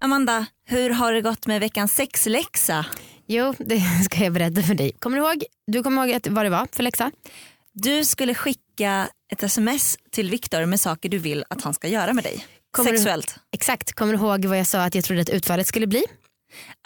Amanda, 0.00 0.46
hur 0.66 0.90
har 0.90 1.12
det 1.12 1.20
gått 1.20 1.46
med 1.46 1.60
veckans 1.60 1.92
sexläxa? 1.94 2.86
Jo, 3.26 3.54
det 3.58 3.80
ska 4.04 4.24
jag 4.24 4.32
berätta 4.32 4.62
för 4.62 4.74
dig. 4.74 4.92
Kommer 4.98 5.16
du 5.18 5.24
ihåg, 5.24 5.44
du 5.66 5.82
kommer 5.82 6.06
ihåg 6.06 6.16
att, 6.16 6.26
vad 6.26 6.44
det 6.44 6.50
var 6.50 6.68
för 6.72 6.82
läxa? 6.82 7.10
Du 7.72 8.04
skulle 8.04 8.34
skicka 8.34 9.08
ett 9.32 9.42
sms 9.42 9.98
till 10.10 10.30
Viktor 10.30 10.66
med 10.66 10.80
saker 10.80 11.08
du 11.08 11.18
vill 11.18 11.44
att 11.50 11.62
han 11.62 11.74
ska 11.74 11.88
göra 11.88 12.12
med 12.12 12.24
dig. 12.24 12.46
Kommer 12.72 12.92
du- 12.92 12.98
Sexuellt. 12.98 13.34
Exakt, 13.54 13.92
kommer 13.92 14.12
du 14.12 14.18
ihåg 14.18 14.44
vad 14.44 14.58
jag 14.58 14.66
sa 14.66 14.82
att 14.82 14.94
jag 14.94 15.04
trodde 15.04 15.22
att 15.22 15.28
utfallet 15.30 15.66
skulle 15.66 15.86
bli? 15.86 16.04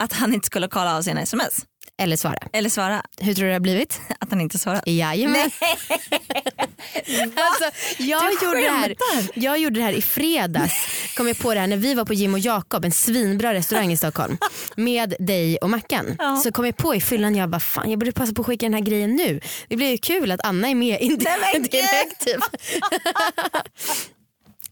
Att 0.03 0.13
han 0.13 0.33
inte 0.33 0.45
skulle 0.45 0.67
kolla 0.67 0.97
av 0.97 1.01
sina 1.01 1.21
sms. 1.21 1.65
Eller 2.01 2.17
svara. 2.17 2.37
Eller 2.53 2.69
svara 2.69 3.01
Hur 3.21 3.33
tror 3.33 3.43
du 3.43 3.49
det 3.49 3.55
har 3.55 3.59
blivit? 3.59 4.01
att 4.19 4.29
han 4.29 4.41
inte 4.41 4.59
svarar. 4.59 4.81
Jajamän. 4.85 5.41
alltså, 7.35 7.71
jag, 7.97 8.21
Du 8.23 8.45
gjorde 8.47 8.61
det 8.61 8.69
här, 8.69 8.87
skämtar. 8.87 9.31
jag 9.39 9.57
gjorde 9.57 9.75
det 9.79 9.83
här 9.83 9.93
i 9.93 10.01
fredags. 10.01 10.73
Kom 11.17 11.27
jag 11.27 11.37
på 11.39 11.53
det 11.53 11.59
här 11.59 11.67
när 11.67 11.77
vi 11.77 11.93
var 11.93 12.05
på 12.05 12.13
Jim 12.13 12.33
och 12.33 12.39
Jakob, 12.39 12.85
en 12.85 12.91
svinbra 12.91 13.53
restaurang 13.53 13.91
i 13.91 13.97
Stockholm. 13.97 14.37
Med 14.75 15.13
dig 15.19 15.57
och 15.57 15.69
Mackan. 15.69 16.15
Ja. 16.19 16.35
Så 16.35 16.51
kom 16.51 16.65
jag 16.65 16.77
på 16.77 16.95
i 16.95 17.01
fyllan, 17.01 17.35
jag 17.35 17.49
bara 17.49 17.59
fan 17.59 17.89
jag 17.89 17.99
borde 17.99 18.11
passa 18.11 18.33
på 18.33 18.41
att 18.41 18.45
skicka 18.47 18.65
den 18.65 18.73
här 18.73 18.81
grejen 18.81 19.15
nu. 19.15 19.39
Det 19.67 19.75
blir 19.75 19.91
ju 19.91 19.97
kul 19.97 20.31
att 20.31 20.39
Anna 20.45 20.67
är 20.69 20.75
med 20.75 21.01
in- 21.01 21.17
direkt. 21.17 22.19
Typ. 22.25 22.41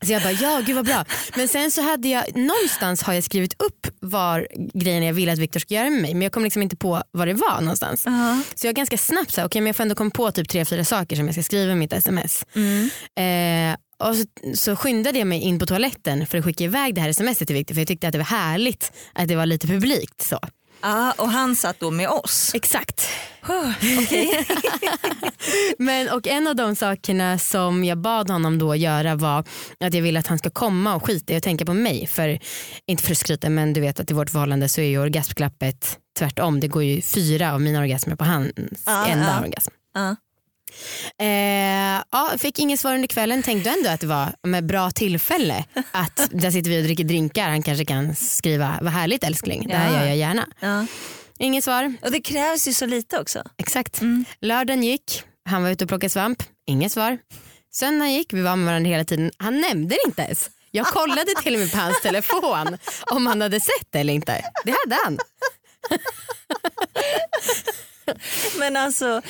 Så 0.06 0.14
jag 0.14 0.22
bara 0.22 0.32
ja 0.32 0.62
gud 0.66 0.76
vad 0.76 0.86
bra. 0.86 1.06
Men 1.36 1.48
sen 1.48 1.72
så 1.72 1.82
hade 1.82 2.08
jag 2.08 2.36
någonstans 2.36 3.02
har 3.04 3.14
jag 3.14 3.24
skrivit 3.24 3.62
upp 3.62 3.88
var 4.00 4.48
grejen 4.74 5.04
jag 5.04 5.14
ville 5.14 5.34
att 5.34 5.40
Viktor 5.40 5.60
ska 5.60 5.74
göra 5.74 5.90
med 5.90 6.02
mig 6.02 6.14
men 6.14 6.22
jag 6.22 6.32
kom 6.32 6.44
liksom 6.44 6.62
inte 6.62 6.76
på 6.76 7.04
vad 7.12 7.28
det 7.28 7.34
var 7.34 7.62
någonstans. 7.62 8.04
Ja. 8.06 8.42
Så 8.56 8.68
jag 8.68 8.76
ganska 8.76 8.98
snabbt 8.98 9.32
så 9.32 9.42
här, 9.42 9.48
okej 9.48 9.62
men 9.62 9.68
jag 9.68 9.76
får 9.76 9.84
ändå 9.84 9.96
komma 9.96 10.10
på 10.10 10.32
typ 10.32 10.50
tre 10.50 10.66
fyra 10.66 10.86
saker 10.86 11.16
som 11.16 11.26
jag 11.26 11.36
ska 11.36 11.44
skriva 11.44 11.72
i 11.72 11.76
mitt 11.76 11.94
sms. 11.94 12.46
Eh, 13.18 13.76
och 13.98 14.16
så, 14.16 14.26
så 14.56 14.76
skyndade 14.76 15.20
jag 15.20 15.28
mig 15.28 15.42
in 15.42 15.60
på 15.60 15.66
toaletten 15.66 16.28
för 16.28 16.38
att 16.38 16.46
skicka 16.46 16.64
iväg 16.64 16.96
det 16.96 17.02
här 17.02 17.14
smset 17.14 17.48
till 17.48 17.56
Viktor 17.56 17.76
för 17.76 17.82
jag 17.82 17.88
tyckte 17.88 18.08
att 18.08 18.12
det 18.12 18.18
var 18.18 18.26
härligt 18.26 18.92
att 19.14 19.28
det 19.28 19.36
var 19.36 19.46
lite 19.46 19.68
publikt. 19.68 20.22
Så. 20.22 20.40
Ja, 20.82 21.14
och 21.18 21.30
han 21.30 21.56
satt 21.56 21.80
då 21.80 21.92
med 21.92 22.10
oss. 22.10 22.52
Exakt. 22.56 23.08
Men, 25.78 26.10
och 26.10 26.28
en 26.28 26.48
av 26.48 26.56
de 26.56 26.76
sakerna 26.76 27.40
som 27.40 27.84
jag 27.84 27.98
bad 27.98 28.30
honom 28.30 28.58
då 28.58 28.76
göra 28.76 29.16
var 29.16 29.40
att 29.80 29.94
jag 29.94 30.02
vill 30.02 30.18
att 30.18 30.28
han 30.28 30.38
ska 30.38 30.50
komma 30.50 30.96
och 30.96 31.06
skita 31.06 31.34
i 31.34 31.38
att 31.38 31.44
tänka 31.44 31.66
på 31.66 31.74
mig. 31.74 32.08
För, 32.08 32.40
inte 32.88 33.04
för 33.04 33.12
att 33.12 33.18
skryta 33.18 33.50
men 33.50 33.74
du 33.74 33.82
vet 33.82 34.00
att 34.00 34.12
i 34.12 34.14
vårt 34.14 34.30
förhållande 34.30 34.70
så 34.70 34.82
är 34.82 34.86
ju 34.86 35.00
orgasmklappet 35.00 35.98
tvärtom. 36.20 36.60
Det 36.60 36.68
går 36.68 36.84
ju 36.84 37.02
fyra 37.02 37.54
av 37.54 37.62
mina 37.62 37.80
orgasmer 37.80 38.16
på 38.16 38.26
hans 38.26 38.52
Ja, 38.86 39.06
enda 39.08 39.28
ja. 39.28 39.40
orgasm. 39.48 39.72
Ja. 39.94 40.16
Eh, 41.22 42.04
ja, 42.12 42.32
fick 42.38 42.60
inget 42.60 42.80
svar 42.80 42.94
under 42.96 43.08
kvällen. 43.08 43.44
Tänkte 43.44 43.70
ändå 43.70 43.90
att 43.90 44.00
det 44.02 44.08
var 44.08 44.34
med 44.44 44.66
bra 44.66 44.92
tillfälle 44.92 45.66
att 45.92 46.16
där 46.32 46.52
sitter 46.52 46.70
vi 46.70 46.80
och 46.80 46.84
dricker 46.84 47.04
drinkar. 47.04 47.50
Han 47.50 47.64
kanske 47.64 47.86
kan 47.86 48.16
skriva 48.16 48.80
vad 48.82 48.94
härligt 48.94 49.24
älskling. 49.24 49.68
Det 49.68 49.76
här 49.76 49.94
Ja. 49.94 50.00
gör 50.00 50.08
jag 50.08 50.18
gärna. 50.18 50.48
Ja. 50.60 50.86
Inget 51.40 51.64
svar. 51.64 51.94
Och 52.02 52.12
det 52.12 52.22
krävs 52.22 52.68
ju 52.68 52.74
så 52.74 52.86
lite 52.86 53.20
också. 53.20 53.44
Exakt. 53.58 54.02
Mm. 54.02 54.26
Lördagen 54.42 54.84
gick, 54.84 55.24
han 55.50 55.64
var 55.64 55.70
ute 55.70 55.84
och 55.84 55.90
plockade 55.90 56.10
svamp, 56.10 56.44
inget 56.68 56.92
svar. 56.92 57.18
Söndagen 57.74 58.14
gick, 58.14 58.34
vi 58.34 58.42
var 58.42 58.56
med 58.56 58.66
varandra 58.66 58.90
hela 58.90 59.04
tiden. 59.06 59.32
Han 59.38 59.62
nämnde 59.62 59.96
det 59.96 60.08
inte 60.08 60.22
ens. 60.22 60.50
Jag 60.72 60.86
kollade 60.88 61.26
till 61.44 61.54
och 61.54 61.60
med 61.60 61.72
på 61.72 61.78
hans 61.78 62.02
telefon 62.02 62.78
om 63.12 63.26
han 63.28 63.42
hade 63.42 63.60
sett 63.60 63.88
det 63.92 64.00
eller 64.00 64.14
inte. 64.14 64.42
Det 64.66 64.76
hade 64.84 64.98
han. 65.04 65.18
Men 68.60 68.76
alltså, 68.76 69.22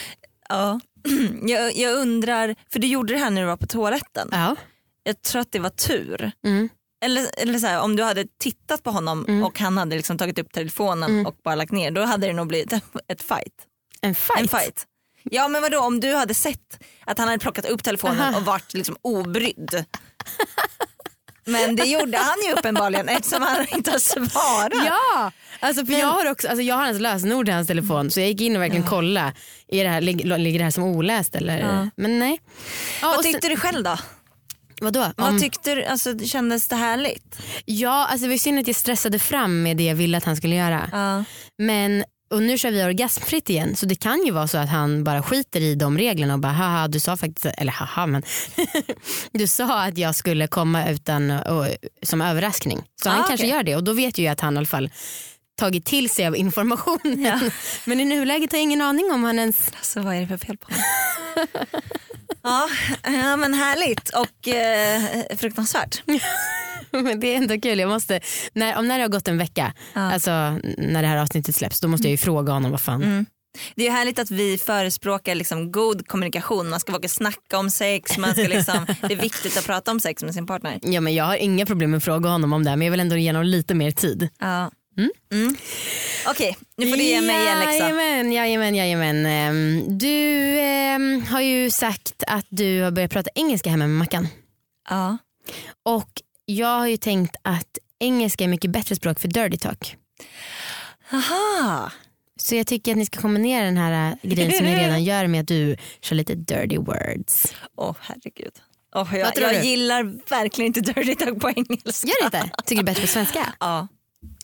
ja. 0.50 0.80
Jag, 1.42 1.76
jag 1.78 1.94
undrar, 1.94 2.56
för 2.72 2.80
du 2.80 2.88
gjorde 2.88 3.14
det 3.14 3.20
här 3.20 3.30
när 3.30 3.42
du 3.42 3.48
var 3.48 3.58
på 3.58 3.68
toaletten. 3.68 4.30
Ja. 4.32 4.56
Jag 5.04 5.22
tror 5.22 5.42
att 5.42 5.52
det 5.52 5.60
var 5.60 5.70
tur. 5.70 6.32
Mm. 6.46 6.70
Eller, 7.06 7.28
eller 7.38 7.60
så 7.60 7.68
här, 7.68 7.82
om 7.82 7.96
du 7.96 8.04
hade 8.04 8.26
tittat 8.40 8.84
på 8.84 8.92
honom 8.92 9.44
och 9.46 9.60
han 9.60 9.78
hade 9.78 9.96
liksom 9.96 10.18
tagit 10.18 10.40
upp 10.40 10.54
telefonen 10.54 11.26
och 11.26 11.36
bara 11.44 11.56
lagt 11.56 11.72
ner 11.72 11.92
då 11.92 12.02
hade 12.02 12.28
det 12.28 12.34
nog 12.34 12.48
blivit 12.48 12.74
ett 13.08 13.22
fight. 13.22 13.54
En 14.02 14.16
fight. 14.16 14.40
En 14.40 14.48
fight. 14.48 14.86
Ja 15.24 15.48
men 15.48 15.62
vadå 15.62 15.80
om 15.80 16.00
du 16.00 16.14
hade 16.14 16.34
sett 16.34 16.84
att 17.06 17.18
han 17.20 17.28
hade 17.28 17.40
plockat 17.40 17.66
upp 17.66 17.84
telefonen 17.84 18.22
Aha. 18.22 18.38
och 18.38 18.46
varit 18.46 18.74
liksom 18.74 18.96
obrydd. 19.02 19.86
Men 21.46 21.76
det 21.76 21.86
gjorde 21.86 22.18
han 22.18 22.36
ju 22.48 22.54
uppenbarligen 22.54 23.10
eftersom 23.10 23.42
han 23.44 23.66
inte 23.76 23.92
har 23.92 24.00
svarat. 24.00 24.86
Ja, 24.86 25.32
alltså 25.60 25.86
för 25.86 25.94
jag 25.94 26.08
har 26.08 26.32
också, 26.32 26.48
alltså 26.48 26.62
jag 26.62 26.76
har 26.76 26.86
hans 26.86 27.00
lösenord 27.00 27.50
i 27.50 27.52
hans 27.52 27.68
telefon 27.68 28.12
så 28.12 28.20
jag 28.20 28.28
gick 28.30 28.42
in 28.42 28.56
och 28.56 28.62
verkligen 28.62 28.84
kollade. 28.88 29.34
Är 29.68 29.84
det 29.84 29.90
här, 29.90 30.02
lig- 30.02 30.38
ligger 30.38 30.60
det 30.60 30.64
här 30.66 30.72
som 30.72 30.84
oläst 30.84 31.36
eller? 31.36 31.60
Ja. 31.60 31.90
Men 31.96 32.20
nej. 32.20 32.40
Ja, 33.02 33.08
Vad 33.08 33.18
och 33.18 33.24
sen- 33.24 33.34
tyckte 33.34 33.50
du 33.50 33.56
själv 33.58 33.84
då? 33.84 33.98
vadå? 34.82 35.06
Vad 35.18 35.30
Om- 35.30 35.42
tyckte 35.42 35.76
du, 35.76 35.86
alltså, 35.86 36.20
kändes 36.20 36.68
det 36.68 36.76
härligt? 36.76 37.38
ja, 37.66 38.06
alltså 38.08 38.26
det 38.28 38.30
var 38.34 38.38
synd 38.38 38.60
att 38.60 38.68
jag 38.68 38.76
stressade 38.76 39.20
fram 39.20 39.64
med 39.64 39.78
det 39.78 39.84
jag 39.84 39.96
ville 39.96 40.18
att 40.18 40.24
han 40.24 40.36
skulle 40.38 40.56
göra. 40.56 40.90
Ja. 40.92 41.24
Men 41.58 42.04
och 42.30 42.42
nu 42.44 42.58
kör 42.58 42.72
vi 42.72 42.84
orgasmfritt 42.84 43.50
igen 43.50 43.76
så 43.76 43.86
det 43.86 43.96
kan 43.96 44.26
ju 44.26 44.32
vara 44.32 44.48
så 44.48 44.58
att 44.58 44.70
han 44.70 45.04
bara 45.04 45.24
skiter 45.24 45.62
i 45.62 45.76
de 45.76 45.98
reglerna 45.98 46.34
och 46.34 46.40
bara 46.40 46.52
haha 46.54 46.88
du 46.88 47.00
sa 47.00 47.18
faktiskt, 47.18 47.46
eller 47.46 47.72
haha 47.72 48.06
men 48.08 48.24
du 49.32 49.48
sa 49.48 49.84
att 49.84 49.98
jag 49.98 50.16
skulle 50.16 50.48
komma 50.48 50.90
utan 50.90 51.32
och, 51.32 51.68
som 52.04 52.22
överraskning. 52.22 52.84
Så 53.04 53.10
han 53.10 53.20
Ah, 53.20 53.28
kanske 53.28 53.46
okej. 53.46 53.56
gör 53.56 53.64
det 53.64 53.76
och 53.76 53.84
då 53.84 53.94
vet 53.94 54.18
ju 54.18 54.24
jag 54.24 54.32
att 54.32 54.42
han 54.42 54.54
i 54.54 54.58
alla 54.58 54.66
fall 54.66 54.90
tagit 55.60 55.86
till 55.86 56.10
sig 56.10 56.28
av 56.28 56.36
informationen. 56.36 57.52
Men 57.86 58.00
i 58.00 58.06
nuläget 58.06 58.52
har 58.52 58.58
jag 58.58 58.64
ingen 58.64 58.82
aning 58.82 59.12
om 59.12 59.24
han 59.24 59.40
ens 59.40 59.72
Alltså 59.78 60.02
vad 60.02 60.16
är 60.16 60.22
det 60.22 60.28
för 60.28 60.38
fel 60.38 60.58
på 60.58 60.68
honom? 60.72 60.84
ja, 62.44 62.70
ja 63.04 63.36
men 63.38 63.54
härligt 63.54 64.10
och 64.10 64.48
eh, 64.48 65.38
fruktansvärt. 65.38 66.04
Men 67.04 67.20
det 67.20 67.34
är 67.34 67.38
ändå 67.38 67.62
kul. 67.62 67.80
Jag 67.80 67.90
måste, 67.90 68.20
när, 68.54 68.78
om 68.80 68.88
när 68.88 68.98
det 68.98 69.04
har 69.04 69.10
gått 69.10 69.28
en 69.28 69.38
vecka, 69.38 69.74
Ja. 69.94 70.02
alltså 70.02 70.30
när 70.78 71.02
det 71.02 71.08
här 71.08 71.18
avsnittet 71.18 71.56
släpps, 71.56 71.80
då 71.80 71.88
måste 71.88 72.08
jag 72.08 72.12
ju 72.12 72.18
fråga 72.18 72.54
honom 72.54 72.72
vad 72.72 72.82
fan. 72.82 73.04
Mm. 73.04 73.26
Det 73.76 73.88
är 73.88 73.92
härligt 73.92 74.20
att 74.20 74.32
vi 74.32 74.58
förespråkar 74.58 75.36
liksom 75.36 75.72
god 75.72 76.08
kommunikation. 76.08 76.70
Man 76.70 76.80
ska 76.80 76.92
våga 76.92 77.10
snacka 77.10 77.58
om 77.58 77.70
sex. 77.70 78.18
Man 78.18 78.32
ska 78.34 78.42
liksom, 78.42 78.86
det 79.08 79.14
är 79.14 79.22
viktigt 79.22 79.58
att 79.58 79.66
prata 79.66 79.92
om 79.92 80.00
sex 80.00 80.24
med 80.24 80.34
sin 80.34 80.48
partner. 80.48 80.80
Ja, 80.82 81.02
men 81.02 81.14
jag 81.14 81.26
har 81.26 81.36
inga 81.36 81.66
problem 81.66 81.92
med 81.92 81.98
att 81.98 82.04
fråga 82.04 82.30
honom 82.30 82.54
om 82.54 82.64
det 82.64 82.76
men 82.76 82.82
jag 82.86 82.92
vill 82.92 83.00
ändå 83.00 83.18
ge 83.18 83.30
honom 83.30 83.44
lite 83.44 83.74
mer 83.74 83.92
tid. 83.92 84.30
Ja. 84.40 84.72
Mm. 85.32 85.56
Okej, 86.28 86.58
nu 86.78 86.88
får 86.90 86.98
du 86.98 87.04
ge 87.04 87.22
mig 87.22 87.48
en 87.48 87.60
läxa. 87.60 87.74
Jajamän, 87.74 88.32
jajamän, 88.32 88.76
jajamän. 88.76 89.26
Ehm, 89.26 89.98
Du 89.98 90.60
ehm, 90.60 91.24
har 91.30 91.42
ju 91.42 91.72
sagt 91.72 92.24
att 92.28 92.46
du 92.50 92.82
har 92.82 92.92
börjat 92.92 93.12
prata 93.12 93.30
engelska 93.36 93.70
hemma 93.70 93.88
med 93.88 93.98
Mackan. 93.98 94.28
Ja. 94.90 95.18
Och 95.86 96.10
jag 96.46 96.80
har 96.80 96.88
ju 96.88 96.98
tänkt 96.98 97.36
att 97.42 97.78
engelska 98.00 98.44
är 98.44 98.48
mycket 98.48 98.72
bättre 98.72 98.96
språk 98.96 99.20
för 99.20 99.28
dirty 99.28 99.58
talk. 99.58 99.98
Aha. 101.12 101.92
Så 102.40 102.56
jag 102.56 102.68
tycker 102.68 102.92
att 102.92 102.98
ni 102.98 103.06
ska 103.06 103.22
kombinera 103.22 103.66
den 103.66 103.78
här 103.78 104.12
äh, 104.24 104.30
grejen 104.30 104.52
som 104.52 104.66
ni 104.66 104.76
redan 104.76 105.04
gör 105.04 105.28
med 105.28 105.42
att 105.42 105.48
du 105.48 105.78
kör 106.02 106.16
lite 106.16 106.36
dirty 106.36 106.78
words. 106.78 107.56
Åh 107.78 107.96
herregud. 108.02 108.54
Oh, 108.96 109.18
jag 109.18 109.32
jag 109.38 109.56
du? 109.56 109.68
gillar 109.68 110.04
verkligen 110.30 110.68
inte 110.68 110.82
dirty 110.82 111.16
talk 111.16 111.40
på 111.42 111.50
engelska. 111.50 112.08
Gör 112.08 112.30
det 112.30 112.38
inte? 112.38 112.52
Tycker 112.66 112.82
du 112.82 112.86
bättre 112.86 113.02
på 113.02 113.08
svenska? 113.08 113.54
Ja. 113.60 113.88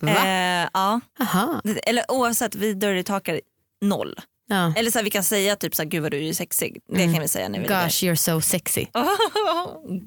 Va? 0.01 0.11
Eh, 0.11 0.69
ja. 0.73 0.99
Aha. 1.19 1.61
Eller 1.83 2.11
oavsett, 2.11 2.55
vi 2.55 2.73
dirty 2.73 3.03
talkar 3.03 3.41
noll. 3.81 4.19
Ja. 4.51 4.73
Eller 4.75 4.91
så 4.91 4.97
här, 4.99 5.03
vi 5.03 5.09
kan 5.09 5.23
säga 5.23 5.55
typ 5.55 5.75
så 5.75 5.81
här, 5.81 5.89
gud 5.89 6.01
vad 6.01 6.11
du 6.11 6.27
är 6.27 6.33
sexig. 6.33 6.81
Det 6.87 7.03
kan 7.13 7.21
vi 7.21 7.27
säga 7.27 7.49
när 7.49 7.59
vi 7.59 7.63
ligger. 7.63 7.83
Gosh 7.83 8.03
you're 8.03 8.15
so 8.15 8.41
sexy. 8.41 8.85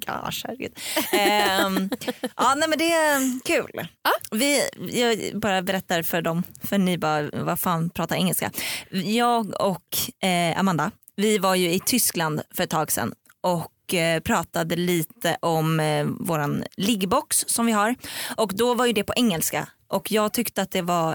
Gosh, 0.06 0.44
herregud. 0.44 0.72
Ehm, 1.12 1.90
ja, 2.36 2.54
nej, 2.54 2.68
men 2.68 2.78
det 2.78 2.92
är 2.92 3.40
kul. 3.44 3.88
Vi, 4.30 4.60
jag 4.92 5.40
bara 5.40 5.62
berättar 5.62 6.02
för 6.02 6.22
dem, 6.22 6.42
för 6.62 6.78
ni 6.78 6.98
bara, 6.98 7.30
vad 7.32 7.60
fan 7.60 7.90
pratar 7.90 8.16
engelska. 8.16 8.50
Jag 8.90 9.60
och 9.60 10.26
eh, 10.28 10.58
Amanda, 10.58 10.90
vi 11.16 11.38
var 11.38 11.54
ju 11.54 11.72
i 11.72 11.80
Tyskland 11.80 12.42
för 12.54 12.62
ett 12.64 12.70
tag 12.70 12.92
sedan 12.92 13.14
och 13.40 13.94
eh, 13.94 14.20
pratade 14.20 14.76
lite 14.76 15.36
om 15.40 15.80
eh, 15.80 16.04
våran 16.04 16.64
liggbox 16.76 17.44
som 17.46 17.66
vi 17.66 17.72
har. 17.72 17.94
Och 18.36 18.52
då 18.54 18.74
var 18.74 18.86
ju 18.86 18.92
det 18.92 19.04
på 19.04 19.12
engelska 19.16 19.68
och 19.88 20.12
jag 20.12 20.32
tyckte 20.32 20.62
att 20.62 20.70
det 20.70 20.82
var 20.82 21.14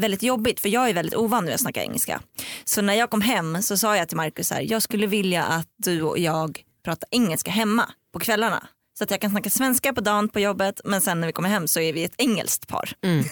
väldigt 0.00 0.22
jobbigt 0.22 0.60
för 0.60 0.68
jag 0.68 0.88
är 0.88 0.94
väldigt 0.94 1.14
ovan 1.14 1.44
vid 1.44 1.54
att 1.54 1.60
snacka 1.60 1.82
engelska. 1.82 2.20
Så 2.64 2.82
när 2.82 2.94
jag 2.94 3.10
kom 3.10 3.20
hem 3.20 3.62
så 3.62 3.76
sa 3.76 3.96
jag 3.96 4.08
till 4.08 4.16
Markus 4.16 4.50
här, 4.50 4.60
jag 4.70 4.82
skulle 4.82 5.06
vilja 5.06 5.44
att 5.44 5.68
du 5.76 6.02
och 6.02 6.18
jag 6.18 6.62
pratar 6.84 7.08
engelska 7.10 7.50
hemma 7.50 7.88
på 8.12 8.18
kvällarna. 8.18 8.66
Så 8.98 9.04
att 9.04 9.10
jag 9.10 9.20
kan 9.20 9.30
snacka 9.30 9.50
svenska 9.50 9.92
på 9.92 10.00
dagen 10.00 10.28
på 10.28 10.40
jobbet 10.40 10.80
men 10.84 11.00
sen 11.00 11.20
när 11.20 11.26
vi 11.26 11.32
kommer 11.32 11.48
hem 11.48 11.68
så 11.68 11.80
är 11.80 11.92
vi 11.92 12.04
ett 12.04 12.14
engelskt 12.18 12.66
par. 12.68 12.92
Mm, 13.04 13.24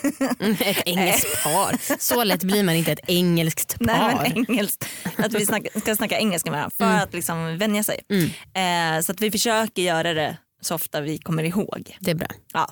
Ett 0.61 0.83
engelskt 0.87 1.43
par. 1.45 1.99
Så 2.01 2.25
lätt 2.25 2.43
blir 2.43 2.63
man 2.65 2.75
inte 2.75 2.93
ett 2.93 3.09
engelskt 3.09 3.79
par. 3.79 3.87
Nej 3.87 4.17
men 4.23 4.47
engelskt. 4.51 4.85
Att 5.17 5.33
vi 5.35 5.47
snacka, 5.47 5.81
ska 5.81 5.97
snacka 5.97 6.19
engelska 6.19 6.51
med 6.51 6.59
varandra 6.59 6.75
för 6.79 6.85
Mm. 6.85 7.03
att 7.03 7.15
liksom 7.15 7.59
vänja 7.59 7.83
sig. 7.83 8.01
Eh, 8.55 9.01
så 9.03 9.13
att 9.13 9.21
vi 9.21 9.31
försöker 9.31 9.83
göra 9.83 10.15
det 10.15 10.37
så 10.61 10.75
ofta 10.75 11.01
vi 11.01 11.19
kommer 11.19 11.43
ihåg. 11.45 11.97
Det 12.01 12.11
är 12.11 12.15
bra. 12.15 12.29
Ja, 12.53 12.69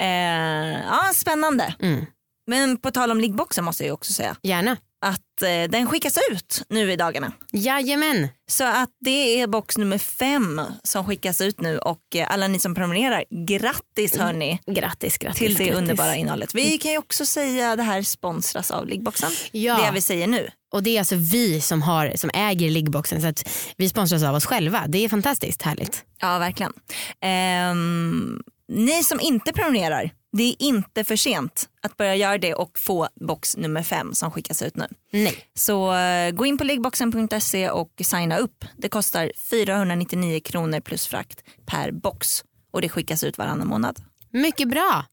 eh, 0.00 0.80
ja 0.86 1.10
spännande. 1.14 1.74
Mm. 1.80 2.06
Men 2.46 2.76
på 2.76 2.90
tal 2.90 3.10
om 3.10 3.20
liggboxen 3.20 3.64
måste 3.64 3.84
jag 3.86 3.94
också 3.94 4.12
säga 4.12 4.36
Gärna. 4.42 4.76
att 5.06 5.42
eh, 5.42 5.70
den 5.70 5.86
skickas 5.86 6.18
ut 6.30 6.62
nu 6.68 6.92
i 6.92 6.96
dagarna. 6.96 7.32
Jajamän. 7.52 8.28
Så 8.50 8.64
att 8.64 8.90
det 9.04 9.40
är 9.40 9.46
box 9.46 9.78
nummer 9.78 9.98
fem 9.98 10.60
som 10.82 11.06
skickas 11.06 11.40
ut 11.40 11.60
nu 11.60 11.78
och 11.78 12.00
eh, 12.14 12.26
alla 12.32 12.48
ni 12.48 12.58
som 12.58 12.74
prenumererar, 12.74 13.24
grattis 13.46 14.16
hörni 14.18 14.60
Grattis, 14.66 15.18
grattis. 15.18 15.38
till 15.38 15.54
det 15.54 15.64
grattis. 15.64 15.78
underbara 15.78 16.16
innehållet. 16.16 16.54
Vi 16.54 16.78
kan 16.78 16.90
ju 16.92 16.98
också 16.98 17.26
säga 17.26 17.76
det 17.76 17.82
här 17.82 18.02
sponsras 18.02 18.70
av 18.70 18.86
liggboxen. 18.86 19.30
Ja. 19.52 19.76
Det 19.86 19.90
vi 19.94 20.00
säger 20.00 20.26
nu. 20.26 20.50
Och 20.72 20.82
det 20.82 20.90
är 20.90 20.98
alltså 20.98 21.14
vi 21.16 21.60
som, 21.60 21.82
har, 21.82 22.12
som 22.16 22.30
äger 22.34 22.70
liggboxen 22.70 23.20
så 23.20 23.26
att 23.26 23.48
vi 23.76 23.88
sponsras 23.88 24.22
av 24.22 24.34
oss 24.34 24.46
själva. 24.46 24.84
Det 24.88 25.04
är 25.04 25.08
fantastiskt 25.08 25.62
härligt. 25.62 26.04
Ja 26.20 26.38
verkligen. 26.38 26.72
Ehm, 27.20 28.42
ni 28.68 29.04
som 29.04 29.20
inte 29.20 29.52
prenumererar, 29.52 30.10
det 30.32 30.42
är 30.42 30.62
inte 30.62 31.04
för 31.04 31.16
sent 31.16 31.68
att 31.82 31.96
börja 31.96 32.16
göra 32.16 32.38
det 32.38 32.54
och 32.54 32.78
få 32.78 33.08
box 33.20 33.56
nummer 33.56 33.82
fem 33.82 34.14
som 34.14 34.30
skickas 34.30 34.62
ut 34.62 34.76
nu. 34.76 34.86
Nej. 35.10 35.46
Så 35.54 35.94
eh, 35.94 36.30
gå 36.30 36.46
in 36.46 36.58
på 36.58 36.64
liggboxen.se 36.64 37.70
och 37.70 37.92
signa 38.04 38.38
upp. 38.38 38.64
Det 38.76 38.88
kostar 38.88 39.32
499 39.50 40.40
kronor 40.44 40.80
plus 40.80 41.06
frakt 41.06 41.44
per 41.66 41.92
box 41.92 42.44
och 42.72 42.80
det 42.80 42.88
skickas 42.88 43.24
ut 43.24 43.38
varannan 43.38 43.68
månad. 43.68 43.98
Mycket 44.30 44.68
bra. 44.68 45.04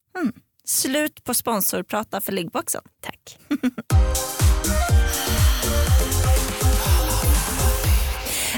Slut 0.64 1.24
på 1.24 1.34
sponsorprata 1.34 2.20
för 2.20 2.32
liggboxen. 2.32 2.82
Tack. 3.00 3.38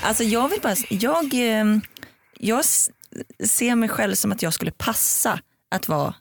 Alltså 0.02 0.24
jag 0.24 0.48
vill 0.48 0.60
bara, 0.60 0.74
jag, 0.88 1.34
eh, 1.34 1.64
jag 2.38 2.64
ser 3.44 3.74
mig 3.74 3.88
själv 3.88 4.14
som 4.14 4.32
att 4.32 4.42
jag 4.42 4.54
skulle 4.54 4.70
passa 4.70 5.40
att 5.70 5.88
vara 5.88 6.14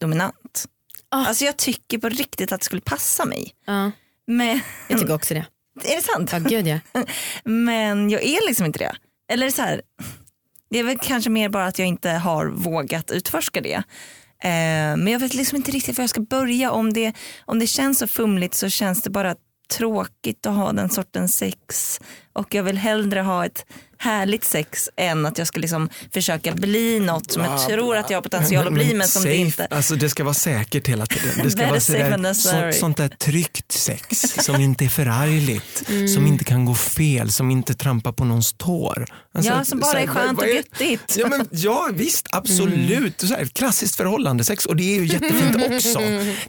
dominant. 0.00 0.66
Ah. 1.08 1.26
Alltså 1.26 1.44
jag 1.44 1.56
tycker 1.56 1.98
på 1.98 2.08
riktigt 2.08 2.52
att 2.52 2.60
det 2.60 2.64
skulle 2.64 2.80
passa 2.80 3.24
mig. 3.24 3.54
Ja, 3.66 3.90
Men, 4.26 4.60
jag 4.88 4.98
tycker 4.98 5.14
också 5.14 5.34
det. 5.34 5.46
är 5.84 5.96
det 5.96 6.02
sant? 6.02 6.32
Ja, 6.32 6.38
gud 6.38 6.66
ja. 6.66 6.78
Men 7.44 8.10
jag 8.10 8.22
är 8.22 8.46
liksom 8.48 8.66
inte 8.66 8.78
det. 8.78 8.96
Eller 9.32 9.50
så 9.50 9.62
här, 9.62 9.82
det 10.70 10.78
är 10.78 10.84
väl 10.84 10.98
kanske 10.98 11.30
mer 11.30 11.48
bara 11.48 11.66
att 11.66 11.78
jag 11.78 11.88
inte 11.88 12.10
har 12.10 12.46
vågat 12.46 13.10
utforska 13.10 13.60
det. 13.60 13.82
Eh, 14.42 14.96
men 14.96 15.06
jag 15.08 15.20
vet 15.20 15.34
liksom 15.34 15.56
inte 15.56 15.70
riktigt 15.70 15.98
var 15.98 16.02
jag 16.02 16.10
ska 16.10 16.20
börja. 16.20 16.70
Om 16.70 16.92
det, 16.92 17.12
om 17.44 17.58
det 17.58 17.66
känns 17.66 17.98
så 17.98 18.06
fumligt 18.06 18.54
så 18.54 18.68
känns 18.68 19.02
det 19.02 19.10
bara 19.10 19.34
tråkigt 19.70 20.46
att 20.46 20.54
ha 20.54 20.72
den 20.72 20.90
sortens 20.90 21.36
sex. 21.36 22.00
Och 22.32 22.54
jag 22.54 22.62
vill 22.62 22.78
hellre 22.78 23.20
ha 23.20 23.46
ett 23.46 23.64
härligt 23.98 24.44
sex 24.44 24.88
än 24.96 25.26
att 25.26 25.38
jag 25.38 25.46
ska 25.46 25.60
liksom 25.60 25.88
försöka 26.12 26.52
bli 26.54 27.00
något 27.00 27.32
som 27.32 27.44
jag 27.44 27.68
tror 27.68 27.96
att 27.96 28.10
jag 28.10 28.16
har 28.16 28.22
potential 28.22 28.66
att 28.66 28.72
bli 28.72 28.94
men 28.94 29.08
som 29.08 29.22
safe, 29.22 29.34
det 29.34 29.36
inte. 29.40 29.66
Alltså 29.70 29.94
det 29.96 30.10
ska 30.10 30.24
vara 30.24 30.34
säkert 30.34 30.88
hela 30.88 31.06
tiden. 31.06 31.30
Det 31.44 31.50
ska 31.50 31.66
vara 31.66 31.80
sådär, 31.80 32.32
så, 32.32 32.78
sånt 32.78 32.96
där 32.96 33.08
tryggt 33.08 33.72
sex 33.72 34.20
som 34.44 34.60
inte 34.60 34.84
är 34.84 34.88
förargligt, 34.88 35.84
Mm. 35.88 36.08
som 36.08 36.26
inte 36.26 36.44
kan 36.44 36.64
gå 36.64 36.74
fel, 36.74 37.32
som 37.32 37.50
inte 37.50 37.74
trampar 37.74 38.12
på 38.12 38.24
någons 38.24 38.52
tår. 38.52 39.06
Alltså, 39.34 39.52
Ja, 39.52 39.64
som 39.64 39.80
bara 39.80 39.90
så 39.90 39.96
här, 39.96 40.04
är 40.04 40.08
skönt 40.08 40.38
och 40.38 40.48
göttigt. 40.48 41.16
Ja, 41.18 41.26
men, 41.28 41.48
ja 41.52 41.88
visst, 41.94 42.26
absolut. 42.32 43.20
Så 43.20 43.26
här, 43.26 43.44
klassiskt 43.44 43.96
förhållande 43.96 44.44
sex 44.44 44.66
och 44.66 44.76
det 44.76 44.82
är 44.96 45.00
ju 45.00 45.06
jättefint 45.06 45.56
också. 45.72 45.98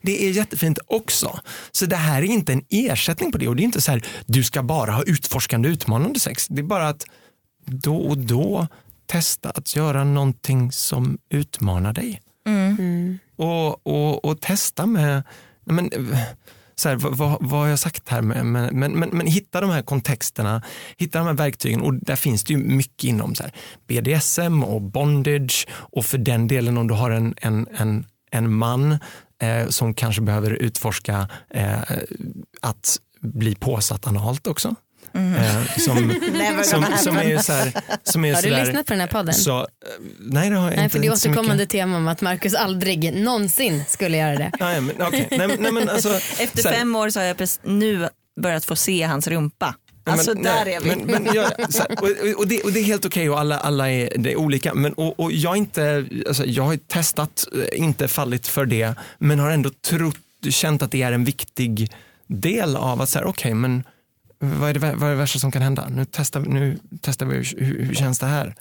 Det 0.02 0.28
är 0.28 0.32
jättefint 0.32 0.80
också. 0.88 1.40
Så 1.72 1.86
det 1.86 1.96
här 1.96 2.22
är 2.22 2.26
inte 2.26 2.54
en 2.54 2.64
ersättning 2.70 3.32
på 3.32 3.38
det 3.38 3.48
och 3.48 3.56
det 3.56 3.62
är 3.62 3.66
inte 3.66 3.82
så 3.82 3.92
här 3.92 4.04
du 4.26 4.44
ska 4.44 4.64
bara 4.64 4.92
ha 4.92 5.04
utforskande 5.04 5.70
utmanande 5.82 6.20
sex. 6.20 6.48
Det 6.48 6.62
är 6.62 6.64
bara 6.64 6.88
att 6.88 7.06
då 7.66 7.98
och 7.98 8.18
då 8.18 8.68
testa 9.06 9.50
att 9.50 9.76
göra 9.76 10.04
någonting 10.04 10.72
som 10.72 11.18
utmanar 11.30 11.94
dig. 11.94 12.22
Och, 13.36 13.88
och, 13.88 14.26
och 14.26 14.42
testa 14.42 14.86
med, 14.86 15.24
men, 15.66 15.90
så 16.76 16.90
här, 16.90 16.96
vad, 16.96 17.18
vad, 17.18 17.38
vad 17.42 17.60
har 17.60 17.68
jag 17.68 17.80
sagt 17.80 18.10
här? 18.10 18.22
Med, 18.22 18.46
men, 18.46 18.80
men, 18.80 18.92
men, 18.92 19.10
men 19.10 19.28
hitta 19.28 19.62
de 19.62 19.70
här 19.70 19.82
kontexterna, 19.82 20.62
hitta 20.98 21.20
de 21.20 21.28
här 21.28 21.34
verktygen 21.34 21.82
och 21.82 21.94
där 21.94 22.16
finns 22.16 22.44
det 22.44 22.54
ju 22.54 22.60
mycket 22.60 23.04
inom 23.04 23.36
så 23.36 23.44
här, 23.44 23.54
BDSM 23.88 24.64
och 24.64 24.82
bondage 24.82 25.68
och 25.72 26.06
för 26.06 26.18
den 26.18 26.48
delen 26.48 26.78
om 26.78 26.88
du 26.88 26.94
har 26.94 27.12
en, 27.12 27.34
en, 27.38 27.68
en, 27.78 28.06
en 28.32 28.54
man 28.54 28.98
eh, 29.42 29.68
som 29.68 29.94
kanske 29.94 30.22
behöver 30.22 30.52
utforska 30.52 31.30
eh, 31.50 31.82
att 32.62 33.00
bli 33.22 33.56
påsatt 33.56 34.08
analt 34.08 34.48
också. 34.48 34.76
Eh, 35.14 35.66
som, 35.78 36.14
som, 36.64 36.86
som 36.98 37.18
är 37.18 37.24
ju 37.24 37.38
så 37.40 37.54
här, 37.54 37.74
som 38.04 38.26
är 38.26 38.34
Har 38.34 38.42
du 38.42 38.50
där- 38.50 38.66
lyssnat 38.66 38.86
på 38.86 38.94
den 38.94 39.00
här 39.00 39.08
podden? 39.08 39.34
Så, 39.34 39.60
eh, 39.60 39.66
nej 40.20 40.50
det 40.50 40.56
har 40.56 40.64
jag 40.68 40.76
Nej, 40.76 40.84
inte. 40.84 40.94
för 40.94 41.00
det 41.00 41.08
är 41.08 41.14
återkommande 41.14 41.66
tema 41.66 41.98
om 41.98 42.08
att 42.08 42.22
Marcus 42.22 42.54
aldrig 42.54 43.14
någonsin 43.14 43.84
skulle 43.88 44.18
göra 44.18 44.36
det. 44.38 44.52
Nej, 44.60 44.82
men, 44.82 44.96
okej. 45.02 45.28
nej, 45.32 45.48
nej, 45.60 45.72
men 45.72 45.90
alltså, 45.90 46.10
Efter 46.40 46.64
fem 46.74 46.96
år 46.96 47.10
så 47.10 47.20
har 47.20 47.26
jag 47.26 47.38
precis 47.38 47.60
nu 47.64 48.08
börjat 48.42 48.66
få 48.66 48.76
se 48.76 49.04
hans 49.04 49.28
rumpa. 49.28 49.76
men- 50.06 50.14
Alltså 50.14 50.34
nej, 50.34 50.44
där 50.44 50.72
är 50.72 50.80
vi. 50.80 50.90
Men, 50.96 51.00
men 51.24 51.36
jag, 51.36 51.74
så 51.74 51.80
här, 51.82 51.92
och, 52.02 52.40
och, 52.40 52.48
det, 52.48 52.62
och 52.62 52.72
det 52.72 52.80
är 52.80 52.84
helt 52.84 53.06
okej 53.06 53.30
och 53.30 53.40
alla, 53.40 53.58
alla 53.60 53.92
är, 53.92 54.14
det 54.18 54.32
är 54.32 54.36
olika. 54.36 54.74
Men, 54.74 54.94
och, 54.94 55.20
och 55.20 55.32
jag, 55.32 55.58
inte, 55.58 56.06
alltså, 56.28 56.46
jag 56.46 56.64
har 56.64 56.78
testat, 56.78 57.48
eh, 57.74 57.80
inte 57.82 58.08
fallit 58.08 58.48
för 58.48 58.66
det, 58.66 58.94
men 59.18 59.40
har 59.40 59.52
ändå 59.52 59.70
trott, 59.90 60.16
känt 60.50 60.82
att 60.82 60.92
det 60.92 61.02
är 61.02 61.12
en 61.12 61.24
viktig 61.24 61.92
del 62.28 62.76
av 62.76 63.02
att 63.02 63.10
säga 63.10 63.26
okej 63.26 63.54
men 63.54 63.84
vad 64.44 64.70
är, 64.70 64.74
det, 64.74 64.80
vad 64.80 65.04
är 65.04 65.10
det 65.14 65.16
värsta 65.20 65.40
som 65.40 65.52
kan 65.52 65.62
hända? 65.62 65.88
Nu 65.90 66.06
testar, 66.12 66.40
vi- 66.40 66.50
nu 66.50 66.78
testar 67.02 67.26
vi 67.26 67.36
hur, 67.36 67.56
hur, 67.66 67.84
hur 67.86 67.96
känns 67.96 68.20
det 68.20 68.26
här? 68.26 68.56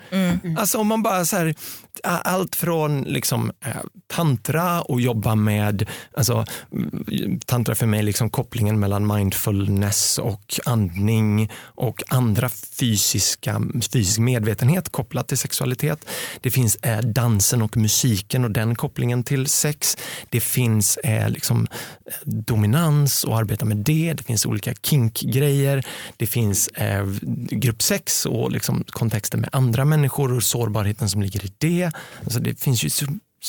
Alltså 0.58 0.78
om 0.78 0.86
man 0.86 1.02
bara 1.02 1.24
så 1.24 1.36
här, 1.36 1.54
allt 2.02 2.56
från 2.56 3.02
liksom, 3.02 3.52
eh, 3.64 3.72
tantra 4.06 4.82
och 4.82 5.00
jobba 5.00 5.34
med, 5.34 5.88
alltså, 6.16 6.44
mm, 6.72 7.40
tantra 7.46 7.74
för 7.74 7.86
mig 7.86 8.02
liksom 8.02 8.30
kopplingen 8.30 8.80
mellan 8.80 9.06
mindfulness 9.06 10.18
och 10.18 10.60
andning 10.66 11.50
och 11.62 12.02
andra 12.08 12.48
fysiska, 12.78 13.60
fysisk 13.92 14.18
medvetenhet 14.18 14.88
kopplat 14.88 15.28
till 15.28 15.38
sexualitet. 15.38 16.04
Det 16.40 16.50
finns 16.50 16.76
eh, 16.76 16.98
dansen 16.98 17.62
och 17.62 17.76
musiken 17.76 18.44
och 18.44 18.50
den 18.50 18.74
kopplingen 18.74 19.24
till 19.24 19.46
sex. 19.46 19.96
Det 20.28 20.40
finns 20.40 20.96
eh, 20.96 21.30
liksom, 21.30 21.66
eh, 22.06 22.12
dominans 22.24 23.24
och 23.24 23.38
arbeta 23.38 23.64
med 23.64 23.76
det. 23.76 24.12
Det 24.12 24.22
finns 24.24 24.46
olika 24.46 24.74
kinkgrejer. 24.82 25.69
Det 26.16 26.26
finns 26.26 26.68
eh, 26.68 27.06
gruppsex 27.50 28.26
och 28.26 28.50
liksom, 28.52 28.84
kontexter 28.90 29.38
med 29.38 29.48
andra 29.52 29.84
människor 29.84 30.32
och 30.32 30.42
sårbarheten 30.42 31.08
som 31.08 31.22
ligger 31.22 31.44
i 31.44 31.52
det. 31.58 31.92
Alltså, 32.24 32.40
det 32.40 32.60
finns 32.60 32.84
ju 32.84 32.90
så 32.90 33.06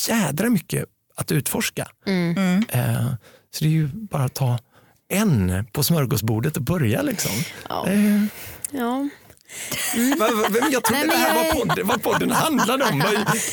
jädra 0.10 0.50
mycket 0.50 0.86
att 1.16 1.32
utforska. 1.32 1.88
Eh, 2.70 3.08
så 3.54 3.64
det 3.64 3.70
är 3.70 3.74
ju 3.74 3.88
bara 3.88 4.24
att 4.24 4.34
ta 4.34 4.60
en 5.10 5.66
på 5.72 5.84
smörgåsbordet 5.84 6.58
och 6.58 6.64
börja. 6.64 7.02
Liksom. 7.02 7.32
Ja. 7.70 7.88
Eh, 7.88 8.24
Ja. 8.74 9.10
Vem- 10.50 10.72
Jag 10.72 10.84
trodde 10.84 11.00
Nej, 11.00 11.08
men 11.08 11.10
det 11.10 11.16
här 11.16 11.36
jag 11.38 11.44
var 11.46 11.52
podden, 11.66 11.88
vad 11.88 12.04
podden 12.04 12.32
handlade 12.32 12.86
om. 12.86 12.98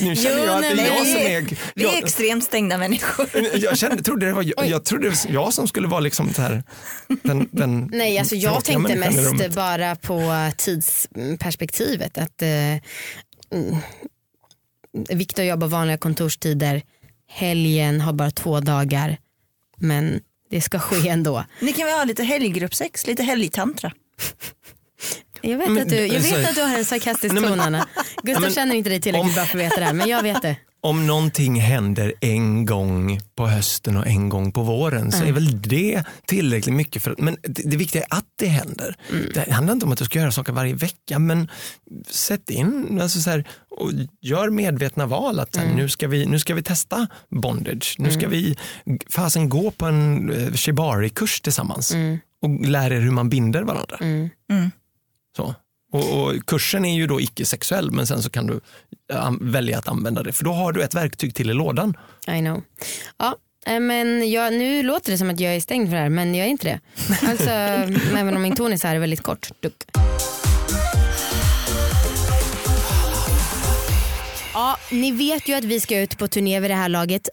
Nu 0.01 0.17
känner 0.17 0.39
Jo, 0.39 0.45
jag 0.45 0.55
att 0.55 0.63
det 0.63 0.69
är 0.69 0.75
nej, 0.77 0.87
jag 0.87 1.07
som 1.07 1.17
är... 1.17 1.73
Vi 1.75 1.85
är 1.85 1.89
Jag, 1.89 1.99
extremt 1.99 2.45
stängda 2.45 2.79
människor. 2.79 3.29
jag, 3.55 3.79
kände, 3.79 4.03
trodde 4.03 4.27
det 4.27 4.33
var, 4.33 4.43
jag, 4.43 4.67
jag 4.69 4.85
trodde 4.85 5.11
det 5.11 5.25
var 5.25 5.33
jag 5.35 5.53
som 5.55 5.69
skulle 5.69 5.89
vara 5.89 6.01
liksom 6.01 6.35
så 6.35 6.43
här, 6.43 6.63
den, 7.23 7.49
den 7.53 7.91
Nej, 7.93 8.19
alltså 8.19 8.35
jag 8.35 8.65
tänkte 8.65 8.97
mest 8.97 9.55
bara 9.55 9.97
på 9.97 10.51
tidsperspektivet. 10.57 12.19
Att 12.19 12.43
eh, 12.43 12.49
mm, 12.49 12.81
Viktor 15.09 15.45
jobbar 15.45 15.67
vanliga 15.69 15.99
kontorstider, 15.99 16.83
helgen 17.31 18.01
har 18.01 18.13
bara 18.13 18.31
två 18.31 18.61
dagar. 18.61 19.17
Men 19.77 20.21
det 20.51 20.61
ska 20.61 20.79
ske 20.79 21.09
ändå. 21.09 21.45
Ni 21.61 21.73
kan 21.73 21.87
väl 21.87 21.97
ha 21.97 22.05
lite 22.05 22.25
helggruppsex, 22.25 23.07
lite 23.07 23.23
helgtantra. 23.23 23.93
Jag 25.41 25.59
vet, 25.59 25.69
Men, 25.69 25.83
att, 25.83 25.89
du, 25.89 25.97
jag 25.97 26.17
alltså- 26.17 26.37
vet 26.37 26.49
att 26.49 26.55
du 26.55 26.63
har 26.63 26.79
en 26.79 26.85
sarkastisk 26.85 27.35
Nej, 27.35 27.43
men- 27.43 27.51
ton 27.51 27.61
Anna. 27.61 27.87
Gustav 28.23 28.43
men- 28.43 28.51
känner 28.53 28.75
inte 28.75 28.91
dig 28.91 29.01
tillräckligt 29.01 29.35
bra 29.35 29.45
för 29.45 29.59
att 29.59 29.65
veta 29.65 29.81
det 29.81 29.87
här 29.87 29.93
men 29.93 30.09
jag 30.09 30.23
vet 30.23 30.43
det. 30.43 30.57
Om 30.81 31.07
någonting 31.07 31.61
händer 31.61 32.15
en 32.21 32.67
gång 32.67 33.21
på 33.37 33.47
hösten 33.47 33.97
och 33.97 34.07
en 34.07 34.29
gång 34.29 34.53
på 34.53 34.63
våren 34.63 35.13
så 35.13 35.25
är 35.25 35.33
väl 35.33 35.63
det 35.63 36.03
tillräckligt 36.27 36.75
mycket. 36.75 37.03
för 37.03 37.15
Men 37.19 37.37
det, 37.43 37.63
det 37.71 37.77
viktiga 37.77 38.03
är 38.03 38.15
att 38.19 38.25
det 38.39 38.47
händer. 38.47 38.97
Det 39.35 39.51
handlar 39.53 39.73
inte 39.75 39.87
om 39.87 39.93
att 39.93 39.99
du 39.99 40.05
ska 40.05 40.19
göra 40.19 40.33
saker 40.33 40.53
varje 40.53 40.75
vecka 40.75 41.19
men 41.19 41.49
sätt 42.11 42.51
in, 42.51 42.99
alltså 43.03 43.21
så 43.21 43.31
här, 43.31 43.49
och 43.71 43.91
gör 44.21 44.51
medvetna 44.51 45.07
val 45.07 45.41
att 45.41 45.57
här, 45.57 45.67
nu, 45.75 45.89
ska 45.89 46.09
vi, 46.09 46.27
nu 46.27 46.39
ska 46.39 46.55
vi 46.55 46.63
testa 46.63 47.07
bondage. 47.31 47.95
Nu 47.99 48.11
ska 48.11 48.29
vi 48.29 48.57
fasen 49.11 49.49
gå 49.49 49.71
på 49.71 49.87
en 49.87 50.31
eh, 50.33 50.53
shibari-kurs 50.53 51.41
tillsammans 51.41 51.95
och 52.43 52.67
lära 52.67 52.95
er 52.97 53.01
hur 53.01 53.11
man 53.11 53.29
binder 53.29 53.63
varandra. 53.63 53.99
Så. 55.39 55.55
Och, 55.93 56.23
och 56.23 56.47
kursen 56.47 56.85
är 56.85 56.95
ju 56.95 57.07
då 57.07 57.21
icke-sexuell 57.21 57.91
men 57.91 58.07
sen 58.07 58.23
så 58.23 58.31
kan 58.31 58.47
du 58.47 58.61
eh, 59.13 59.33
välja 59.41 59.79
att 59.79 59.89
använda 59.89 60.23
det 60.23 60.33
för 60.33 60.45
då 60.45 60.53
har 60.53 60.73
du 60.73 60.83
ett 60.83 60.95
verktyg 60.95 61.35
till 61.35 61.51
i 61.51 61.55
lådan. 61.55 61.97
I 62.27 62.39
know. 62.39 62.63
Ja, 63.19 63.37
eh, 63.67 63.81
men 63.81 64.31
jag, 64.31 64.53
nu 64.53 64.83
låter 64.83 65.13
det 65.13 65.19
som 65.19 65.31
att 65.31 65.41
jag 65.41 65.57
är 65.57 65.61
stängd 65.61 65.89
för 65.89 65.97
det 65.97 66.03
här 66.03 66.09
men 66.09 66.35
jag 66.35 66.47
är 66.47 66.51
inte 66.51 66.69
det. 66.69 66.81
Alltså, 67.29 67.51
även 68.17 68.37
om 68.37 68.43
min 68.43 68.57
ton 68.57 68.73
är 68.73 68.77
så 68.77 68.89
här 68.89 68.99
väldigt 68.99 69.23
kort. 69.23 69.51
Duck. 69.61 69.85
Ja, 74.55 74.77
ni 74.91 75.13
vet 75.13 75.49
ju 75.49 75.55
att 75.55 75.65
vi 75.65 75.81
ska 75.81 76.01
ut 76.01 76.19
på 76.19 76.29
turné 76.29 76.61
vid 76.61 76.71
det 76.71 76.75
här 76.75 76.89
laget. 76.89 77.29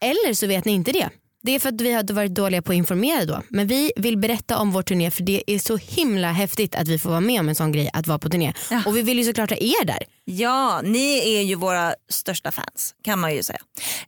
Eller 0.00 0.34
så 0.34 0.46
vet 0.46 0.64
ni 0.64 0.72
inte 0.72 0.92
det. 0.92 1.08
Det 1.48 1.54
är 1.54 1.58
för 1.58 1.68
att 1.68 1.80
vi 1.80 1.92
hade 1.92 2.12
varit 2.12 2.34
dåliga 2.34 2.62
på 2.62 2.72
att 2.72 2.76
informera 2.76 3.24
då. 3.24 3.42
Men 3.48 3.66
vi 3.66 3.92
vill 3.96 4.18
berätta 4.18 4.58
om 4.58 4.72
vår 4.72 4.82
turné 4.82 5.10
för 5.10 5.22
det 5.22 5.42
är 5.46 5.58
så 5.58 5.76
himla 5.76 6.32
häftigt 6.32 6.74
att 6.74 6.88
vi 6.88 6.98
får 6.98 7.10
vara 7.10 7.20
med 7.20 7.40
om 7.40 7.48
en 7.48 7.54
sån 7.54 7.72
grej 7.72 7.90
att 7.92 8.06
vara 8.06 8.18
på 8.18 8.28
turné. 8.28 8.52
Ja. 8.70 8.82
Och 8.86 8.96
vi 8.96 9.02
vill 9.02 9.18
ju 9.18 9.24
såklart 9.24 9.50
ha 9.50 9.56
er 9.56 9.84
där. 9.84 10.04
Ja, 10.24 10.80
ni 10.84 11.36
är 11.36 11.42
ju 11.42 11.54
våra 11.54 11.94
största 12.08 12.52
fans 12.52 12.94
kan 13.04 13.18
man 13.18 13.34
ju 13.34 13.42
säga. 13.42 13.58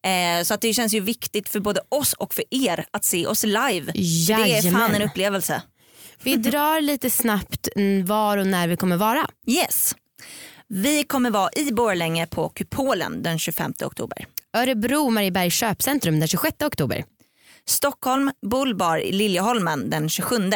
Eh, 0.03 0.44
så 0.44 0.55
att 0.55 0.61
det 0.61 0.74
känns 0.74 0.94
ju 0.94 1.00
viktigt 1.00 1.48
för 1.48 1.61
både 1.61 1.81
oss 1.88 2.12
och 2.12 2.35
för 2.35 2.44
er 2.50 2.85
att 2.90 3.05
se 3.05 3.26
oss 3.26 3.44
live. 3.44 3.92
Det 3.92 4.00
är 4.00 4.37
fan 4.37 4.46
Jajamän. 4.46 4.94
en 4.94 5.03
upplevelse. 5.03 5.62
Vi 6.22 6.37
drar 6.37 6.81
lite 6.90 7.11
snabbt 7.11 7.68
var 8.05 8.38
och 8.38 8.46
när 8.46 8.68
vi 8.68 8.76
kommer 8.76 8.96
vara. 8.96 9.29
Yes. 9.46 9.94
Vi 10.68 11.05
kommer 11.05 11.31
vara 11.31 11.50
i 11.57 11.72
Borlänge 11.72 12.26
på 12.26 12.48
Kupolen 12.48 13.22
den 13.22 13.38
25 13.38 13.72
oktober. 13.85 14.26
Örebro 14.57 15.11
Mariebergs 15.11 15.55
köpcentrum 15.55 16.20
den 16.20 16.29
26 16.29 16.57
oktober. 16.62 17.05
Stockholm 17.66 18.30
Bullbar 18.42 18.98
i 18.98 19.12
Liljeholmen 19.12 19.90
den 19.90 20.08
27. 20.08 20.50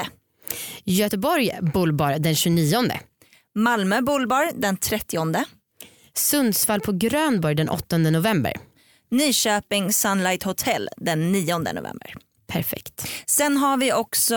Göteborg 0.85 1.51
Bullbar 1.75 2.19
den 2.19 2.35
29. 2.35 2.91
Malmö 3.55 4.01
Bullbar 4.01 4.51
den 4.55 4.77
30. 4.77 5.19
Sundsvall 6.15 6.81
på 6.81 6.93
Grönborg 6.93 7.57
den 7.57 7.69
8 7.69 7.99
november. 7.99 8.53
Nyköping 9.11 9.93
Sunlight 9.93 10.43
Hotel 10.43 10.89
den 10.97 11.33
9 11.33 11.59
november. 11.59 12.15
Perfekt. 12.47 13.07
Sen 13.27 13.57
har 13.57 13.77
vi 13.77 13.93
också, 13.93 14.35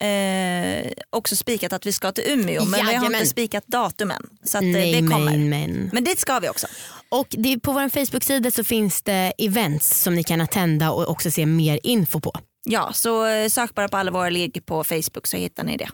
eh, 0.00 0.92
också 1.10 1.36
spikat 1.36 1.72
att 1.72 1.86
vi 1.86 1.92
ska 1.92 2.12
till 2.12 2.24
Umeå 2.26 2.64
men 2.64 2.72
vi 2.72 2.80
har 2.80 2.92
Jajamän. 2.92 3.14
inte 3.14 3.26
spikat 3.26 3.66
datumen. 3.66 4.26
Så 4.44 4.58
att, 4.58 4.62
eh, 4.64 4.68
Nej 4.68 4.92
det 5.02 5.08
kommer. 5.08 5.30
men 5.30 5.48
men. 5.48 5.90
Men 5.92 6.04
dit 6.04 6.18
ska 6.18 6.38
vi 6.38 6.48
också. 6.48 6.66
Och 7.08 7.26
det, 7.30 7.60
på 7.60 7.72
vår 7.72 7.88
Facebook-sida 7.88 8.50
så 8.50 8.64
finns 8.64 9.02
det 9.02 9.32
events 9.38 10.00
som 10.02 10.14
ni 10.14 10.24
kan 10.24 10.40
attenda 10.40 10.90
och 10.90 11.08
också 11.08 11.30
se 11.30 11.46
mer 11.46 11.80
info 11.82 12.20
på. 12.20 12.32
Ja, 12.64 12.92
så 12.92 13.26
eh, 13.26 13.48
sök 13.48 13.74
bara 13.74 13.88
på 13.88 13.96
alla 13.96 14.10
våra 14.10 14.28
ligg 14.30 14.66
på 14.66 14.84
Facebook 14.84 15.26
så 15.26 15.36
hittar 15.36 15.64
ni 15.64 15.76
det. 15.76 15.88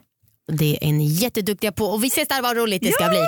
Det 0.53 0.79
är 0.83 0.93
ni 0.93 1.07
jätteduktiga 1.07 1.73
på 1.73 1.85
och 1.85 2.05
vi 2.05 2.09
ses 2.09 2.29
där 2.29 2.43
vad 2.43 2.57
roligt 2.57 2.83
det 2.83 2.93
ska 2.93 3.09
bli. 3.09 3.21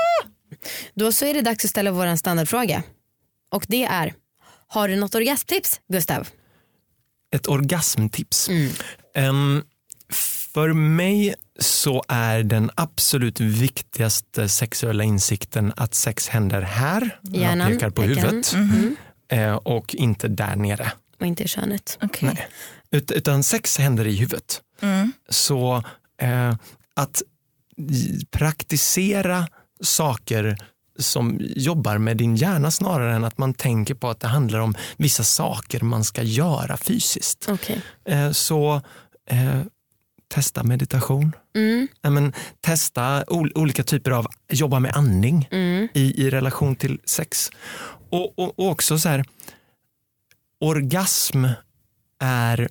Då 0.95 1.12
så 1.12 1.25
är 1.27 1.35
det 1.35 1.40
dags 1.40 1.64
att 1.64 1.71
ställa 1.71 1.90
vår 1.90 2.16
standardfråga. 2.16 2.83
Och 3.55 3.64
det 3.68 3.85
är, 3.85 4.14
Har 4.66 4.88
du 4.88 4.97
något 4.97 5.14
orgasmtips 5.14 5.81
Gustav? 5.92 6.29
Ett 7.33 7.49
orgasmtips. 7.49 8.49
Em, 9.14 9.62
för 10.55 10.73
mig 10.73 11.35
så 11.59 12.05
är 12.09 12.42
den 12.42 12.71
absolut 12.75 13.40
viktigaste 13.40 14.49
sexuella 14.49 15.05
insikten 15.05 15.73
att 15.77 15.95
sex 15.95 16.29
händer 16.29 16.62
här, 16.62 17.18
Hjärnan, 17.23 17.59
jag 17.59 17.79
pekar 17.79 17.90
på 17.90 18.03
huvudet, 18.03 18.55
eh, 19.29 19.55
och 19.55 19.95
inte 19.95 20.29
där 20.29 20.57
nere. 20.57 20.92
Och 21.21 21.27
inte 21.27 21.42
i 21.42 21.49
könet. 21.49 21.99
Okej. 22.03 22.29
Nej. 22.35 22.49
Ut, 22.90 23.11
utan 23.11 23.42
sex 23.42 23.79
händer 23.79 24.07
i 24.07 24.16
huvudet. 24.16 24.61
Så 25.29 25.83
eh, 26.23 26.57
att 26.95 27.23
praktisera 28.31 29.49
saker 29.83 30.59
som 31.03 31.38
jobbar 31.41 31.99
med 31.99 32.17
din 32.17 32.37
hjärna 32.37 32.71
snarare 32.71 33.15
än 33.15 33.25
att 33.25 33.38
man 33.38 33.55
tänker 33.55 33.95
på 33.95 34.11
att 34.11 34.21
det 34.21 34.29
handlar 34.29 34.59
om 34.59 34.75
vissa 34.97 35.25
saker 35.25 35.81
man 35.81 36.05
ska 36.05 36.23
göra 36.23 36.77
fysiskt. 36.77 37.49
Okej. 37.49 37.83
Eh, 38.05 38.31
så 38.31 38.81
eh, 39.27 39.61
testa 40.29 40.62
meditation. 40.62 41.33
Mm, 41.57 41.88
men, 42.03 42.33
testa 42.61 43.25
ol- 43.29 43.53
olika 43.55 43.83
typer 43.85 44.11
av, 44.11 44.27
jobba 44.53 44.81
med 44.81 44.95
andning 44.95 45.49
mm, 45.51 45.88
i, 45.95 46.27
i 46.27 46.31
relation 46.31 46.77
till 46.77 46.99
sex. 47.05 47.51
Och, 48.11 48.38
och, 48.38 48.59
och 48.59 48.69
också 48.69 48.99
så 48.99 49.09
här, 49.09 49.25
orgasm 50.61 51.45
är, 52.21 52.69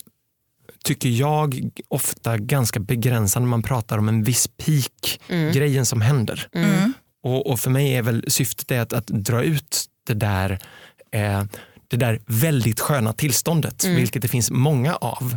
tycker 0.83 1.09
jag, 1.09 1.69
ofta 1.87 2.37
ganska 2.37 2.79
begränsande. 2.79 3.49
Man 3.49 3.63
pratar 3.63 3.97
om 3.97 4.09
en 4.09 4.23
viss 4.23 4.47
peak, 4.47 5.21
mm, 5.27 5.53
grejen 5.53 5.85
som 5.85 6.01
händer. 6.01 6.47
Mm. 6.53 6.93
Och, 7.23 7.47
och 7.47 7.59
för 7.59 7.69
mig 7.69 7.95
är 7.95 8.01
väl 8.01 8.25
syftet 8.27 8.71
är 8.71 8.79
att, 8.79 8.93
att 8.93 9.07
dra 9.07 9.43
ut 9.43 9.85
det 10.07 10.13
där 10.13 10.59
eh, 11.11 11.43
det 11.91 11.97
där 11.97 12.19
väldigt 12.25 12.79
sköna 12.79 13.13
tillståndet, 13.13 13.83
vilket 13.85 14.21
det 14.21 14.27
finns 14.27 14.51
många 14.51 14.95
av, 14.95 15.35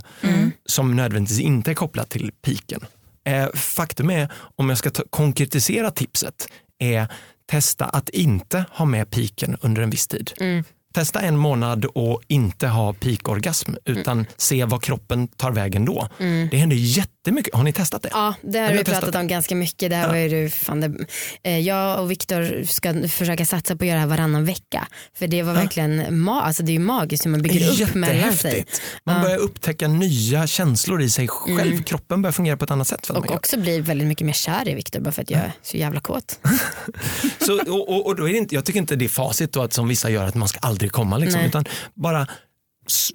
som 0.67 0.97
nödvändigtvis 0.97 1.41
inte 1.41 1.71
är 1.71 1.75
kopplat 1.75 2.11
till 2.11 2.33
piken. 2.43 2.81
Eh, 3.25 3.49
faktum 3.55 4.11
är, 4.11 4.33
om 4.57 4.69
jag 4.69 4.79
ska 4.79 4.91
ta, 4.91 5.03
konkretisera 5.11 5.91
tipset, 5.91 6.49
är 6.79 7.09
testa 7.47 7.85
att 7.85 8.09
inte 8.09 8.65
ha 8.71 8.85
med 8.85 9.11
piken 9.11 9.57
under 9.61 9.83
en 9.83 9.91
viss 9.91 10.07
tid. 10.07 10.33
mm. 10.41 10.65
Testa 10.95 11.21
en 11.21 11.37
månad 11.37 11.85
och 11.85 12.23
inte 12.29 12.69
ha 12.69 12.93
pikorgasm 12.93 13.73
utan 13.85 14.27
se 14.37 14.65
vad 14.65 14.83
kroppen 14.83 15.29
tar 15.29 15.51
vägen 15.51 15.85
då. 15.85 16.09
Det 16.51 16.57
händer 16.57 16.77
jättemycket. 17.25 17.55
Har 17.55 17.63
ni 17.63 17.73
testat 17.73 18.03
det? 18.03 18.09
Ja, 18.13 18.35
det 18.43 18.59
har 18.59 18.67
Har 18.67 18.75
vi 18.75 18.85
pratat 18.85 19.15
om 19.15 19.27
ganska 19.27 19.55
mycket. 19.55 19.91
Det 19.91 19.97
här 19.97 20.09
var 20.09 20.17
ju 20.17 20.51
fan 20.51 20.81
det, 20.81 21.07
eh, 21.43 21.59
jag 21.59 22.01
och 22.01 22.11
Viktor 22.11 22.65
ska 22.65 23.09
försöka 23.09 23.47
satsa 23.47 23.77
på 23.77 23.85
att 23.85 23.89
göra 23.89 23.95
det 23.97 24.01
här 24.01 24.09
varannan 24.09 24.45
vecka. 24.45 24.89
För 25.19 25.27
det 25.27 25.43
var 25.43 25.55
verkligen 25.55 26.01
ma- 26.03 26.41
alltså 26.41 26.63
det 26.63 26.75
är 26.75 26.79
magiskt 26.79 27.27
hur 27.27 27.31
man 27.31 27.43
bygger 27.43 27.83
upp 27.83 27.95
mellan 27.95 28.37
sig. 28.37 28.67
Man 29.05 29.23
börjar 29.23 29.39
upptäcka 29.39 29.89
nya 29.89 30.47
känslor 30.47 31.03
i 31.03 31.11
sig 31.11 31.29
själv. 31.29 31.83
Kroppen 31.83 32.23
börjar 32.23 32.33
fungera 32.33 32.57
på 32.57 32.65
ett 32.65 32.71
annat 32.71 32.89
sätt. 32.89 33.11
Och 33.11 33.31
också 33.31 33.59
bli 33.59 33.81
väldigt 33.81 34.09
mycket 34.09 34.27
mer 34.27 34.33
kär 34.33 34.69
i 34.69 34.75
Viktor 34.75 35.01
bara 35.01 35.13
för 35.13 35.23
att 35.23 35.31
jag 35.31 35.41
är 35.41 35.53
så 35.63 35.77
jävla 35.77 36.01
kåt. 36.01 36.39
Så, 37.39 37.61
och, 37.73 37.89
och, 37.89 38.07
och 38.07 38.17
då 38.17 38.29
är 38.29 38.33
det 38.33 38.39
inte, 38.39 38.55
jag 38.55 38.65
tycker 38.65 38.81
inte 38.81 38.97
det 38.97 39.05
är 39.05 39.09
facit 39.09 39.53
då 39.53 39.63
att 39.63 39.73
som 39.73 39.89
vissa 39.89 40.11
gör 40.11 40.25
att 40.25 40.35
man 40.35 40.49
ska 40.49 40.59
aldrig 40.59 40.93
komma. 40.93 41.19
Liksom, 41.19 41.41
utan 41.41 41.65
bara 41.95 42.27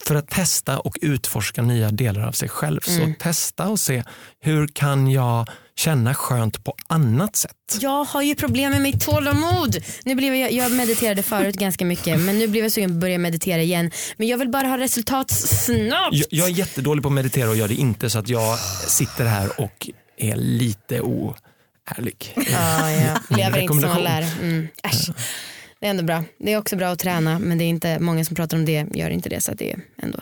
för 0.05 0.15
att 0.15 0.29
testa 0.29 0.79
och 0.79 0.97
utforska 1.01 1.61
nya 1.61 1.89
delar 1.91 2.27
av 2.27 2.31
sig 2.31 2.49
själv. 2.49 2.79
Mm. 2.87 3.13
Så 3.13 3.23
testa 3.23 3.67
och 3.67 3.79
se 3.79 4.03
hur 4.39 4.67
kan 4.67 5.11
jag 5.11 5.47
känna 5.75 6.13
skönt 6.13 6.63
på 6.63 6.75
annat 6.87 7.35
sätt. 7.35 7.55
Jag 7.79 8.03
har 8.03 8.21
ju 8.21 8.35
problem 8.35 8.71
med 8.71 8.81
mitt 8.81 9.01
tålamod. 9.01 9.77
Nu 10.05 10.15
blev 10.15 10.35
jag, 10.35 10.51
jag 10.51 10.71
mediterade 10.71 11.23
förut 11.23 11.55
ganska 11.55 11.85
mycket 11.85 12.19
men 12.19 12.39
nu 12.39 12.47
blev 12.47 12.63
jag 12.63 12.71
sugen 12.71 12.89
på 12.89 12.93
att 12.93 13.01
börja 13.01 13.17
meditera 13.17 13.61
igen. 13.61 13.91
Men 14.17 14.27
jag 14.27 14.37
vill 14.37 14.49
bara 14.49 14.67
ha 14.67 14.77
resultat 14.77 15.31
snabbt. 15.31 16.15
Jag, 16.15 16.27
jag 16.29 16.47
är 16.47 16.53
jättedålig 16.53 17.03
på 17.03 17.09
att 17.09 17.13
meditera 17.13 17.49
och 17.49 17.57
gör 17.57 17.67
det 17.67 17.75
inte 17.75 18.09
så 18.09 18.19
att 18.19 18.29
jag 18.29 18.59
sitter 18.87 19.25
här 19.25 19.61
och 19.61 19.89
är 20.17 20.35
lite 20.35 21.01
oärlig. 21.01 22.33
Ja, 22.35 22.91
ja. 22.91 23.37
Lever 23.37 23.59
inte 23.59 23.73
som 23.73 23.81
man 23.81 24.03
lär. 24.03 24.27
Mm. 24.41 24.67
Äsch. 24.83 25.09
Det 25.81 25.85
är 25.85 25.89
ändå 25.89 26.03
bra. 26.03 26.23
Det 26.37 26.53
är 26.53 26.57
också 26.57 26.75
bra 26.75 26.87
att 26.87 26.99
träna 26.99 27.39
men 27.39 27.57
det 27.57 27.63
är 27.63 27.69
inte 27.69 27.99
många 27.99 28.25
som 28.25 28.35
pratar 28.35 28.57
om 28.57 28.65
det 28.65 28.85
gör 28.93 29.09
inte 29.09 29.29
det 29.29 29.41
så 29.41 29.51
att 29.51 29.57
det 29.57 29.71
är 29.71 29.79
ändå. 30.03 30.19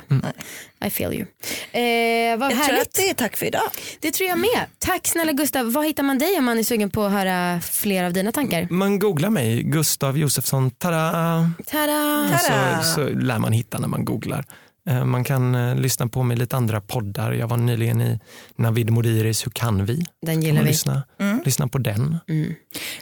I 0.85 0.89
feel 0.89 1.13
you. 1.13 1.21
Eh, 1.21 2.37
vad 2.37 2.51
Jag 2.51 2.57
tror 2.57 2.63
härligt. 2.63 2.81
att 2.81 2.93
det 2.93 3.09
är 3.09 3.13
tack 3.13 3.37
för 3.37 3.45
idag. 3.45 3.61
Det 3.99 4.11
tror 4.11 4.29
jag 4.29 4.39
med. 4.39 4.65
Tack 4.79 5.07
snälla 5.07 5.31
Gustav. 5.31 5.71
Var 5.71 5.83
hittar 5.83 6.03
man 6.03 6.17
dig 6.17 6.37
om 6.37 6.45
man 6.45 6.59
är 6.59 6.63
sugen 6.63 6.89
på 6.89 7.03
att 7.03 7.11
höra 7.11 7.61
fler 7.61 8.03
av 8.03 8.13
dina 8.13 8.31
tankar? 8.31 8.67
Man 8.69 8.99
googlar 8.99 9.29
mig, 9.29 9.63
Gustav 9.63 10.17
Josefsson, 10.17 10.71
tada! 10.71 11.51
Tada! 11.65 12.29
Tada! 12.47 12.83
Så, 12.83 12.93
så 12.93 13.09
lär 13.09 13.39
man 13.39 13.51
hitta 13.53 13.79
när 13.79 13.87
man 13.87 14.05
googlar. 14.05 14.45
Eh, 14.87 15.05
Man 15.05 15.23
kan 15.23 15.55
eh, 15.55 15.75
lyssna 15.75 16.07
på 16.07 16.23
mig 16.23 16.37
lite 16.37 16.57
andra 16.57 16.81
poddar. 16.81 17.31
Jag 17.31 17.47
var 17.47 17.57
nyligen 17.57 18.01
i 18.01 18.19
Navid 18.55 18.89
Modiris 18.89 19.45
Hur 19.45 19.51
kan 19.51 19.85
vi? 19.85 20.05
Den 20.25 20.41
gillar 20.41 20.61
vi. 20.61 20.67
lyssna, 20.67 21.03
lyssna 21.45 21.67
på 21.67 21.77
den. 21.77 22.17
Mm. 22.29 22.53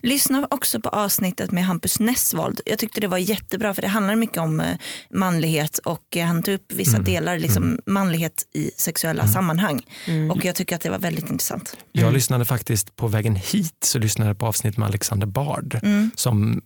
Lyssna 0.01 0.47
också 0.51 0.79
på 0.81 0.89
avsnittet 0.89 1.51
med 1.51 1.65
Hampus 1.65 1.99
Nessvold. 1.99 2.61
Jag 2.65 2.79
tyckte 2.79 3.01
det 3.01 3.07
var 3.07 3.17
jättebra 3.17 3.73
för 3.73 3.81
det 3.81 3.87
handlar 3.87 4.15
mycket 4.15 4.37
om 4.37 4.59
eh, 4.59 4.77
manlighet 5.09 5.77
och 5.77 6.17
han 6.25 6.43
tog 6.43 6.53
upp 6.55 6.73
vissa 6.73 6.99
delar, 6.99 7.39
liksom 7.39 7.79
manlighet 7.85 8.43
i 8.53 8.71
sexuella 8.77 9.27
sammanhang. 9.27 9.81
Och 10.31 10.45
jag 10.45 10.55
tycker 10.55 10.75
att 10.75 10.81
det 10.81 10.89
var 10.89 10.99
väldigt 10.99 11.29
intressant. 11.29 11.77
Jag 11.91 12.13
lyssnade 12.13 12.45
faktiskt 12.45 12.95
på 12.95 13.07
vägen 13.07 13.35
hit 13.35 13.77
så 13.83 13.99
lyssnade 13.99 14.29
jag 14.29 14.37
på 14.37 14.45
avsnitt 14.45 14.77
med 14.77 14.87
Alexander 14.87 15.27
Bard 15.27 15.79
som 16.15 16.61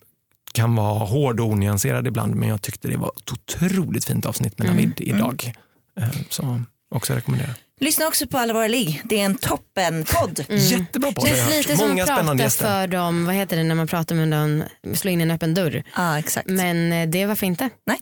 kan 0.53 0.75
vara 0.75 0.99
hård 1.05 1.39
och 1.39 1.47
onyanserad 1.47 2.07
ibland 2.07 2.35
men 2.35 2.49
jag 2.49 2.61
tyckte 2.61 2.87
det 2.87 2.97
var 2.97 3.11
ett 3.17 3.31
otroligt 3.31 4.05
fint 4.05 4.25
avsnitt 4.25 4.57
med 4.59 4.67
Navid 4.67 4.93
idag. 4.97 5.53
Eh, 5.99 6.07
Så 6.29 6.61
också 6.95 7.13
rekommendera. 7.13 7.49
Lyssna 7.81 8.07
också 8.07 8.27
på 8.27 8.37
Alla 8.37 8.53
våra 8.53 8.67
ligg. 8.67 9.01
Det 9.03 9.19
är 9.21 9.25
en 9.25 9.37
toppenpodd. 9.37 10.45
Jättebra 10.49 11.11
podd 11.11 11.27
Känns 11.27 11.39
hört. 11.41 11.53
lite 11.57 11.77
som 11.77 11.89
Många 11.89 12.03
att 12.03 12.09
prata 12.25 12.49
för 12.49 12.87
dem, 12.87 13.25
vad 13.25 13.35
heter 13.35 13.57
det 13.57 13.63
när 13.63 13.75
man 13.75 13.87
pratar 13.87 14.15
med 14.15 14.27
någon, 14.27 14.63
slå 14.95 15.11
in 15.11 15.21
en 15.21 15.31
öppen 15.31 15.53
dörr. 15.53 15.83
Ja, 15.95 16.19
exakt. 16.19 16.49
Men 16.49 16.91
eh, 16.91 17.09
det 17.09 17.25
varför 17.25 17.45
inte. 17.45 17.69
Nej. 17.85 17.99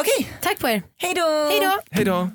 Okej, 0.00 0.28
Tack 0.42 0.58
på 0.58 0.68
er. 0.68 0.82
hej 0.96 1.14
då! 1.14 1.48
Hej 1.50 1.60
då! 1.60 1.80
Hej 1.90 2.04
då! 2.04 2.30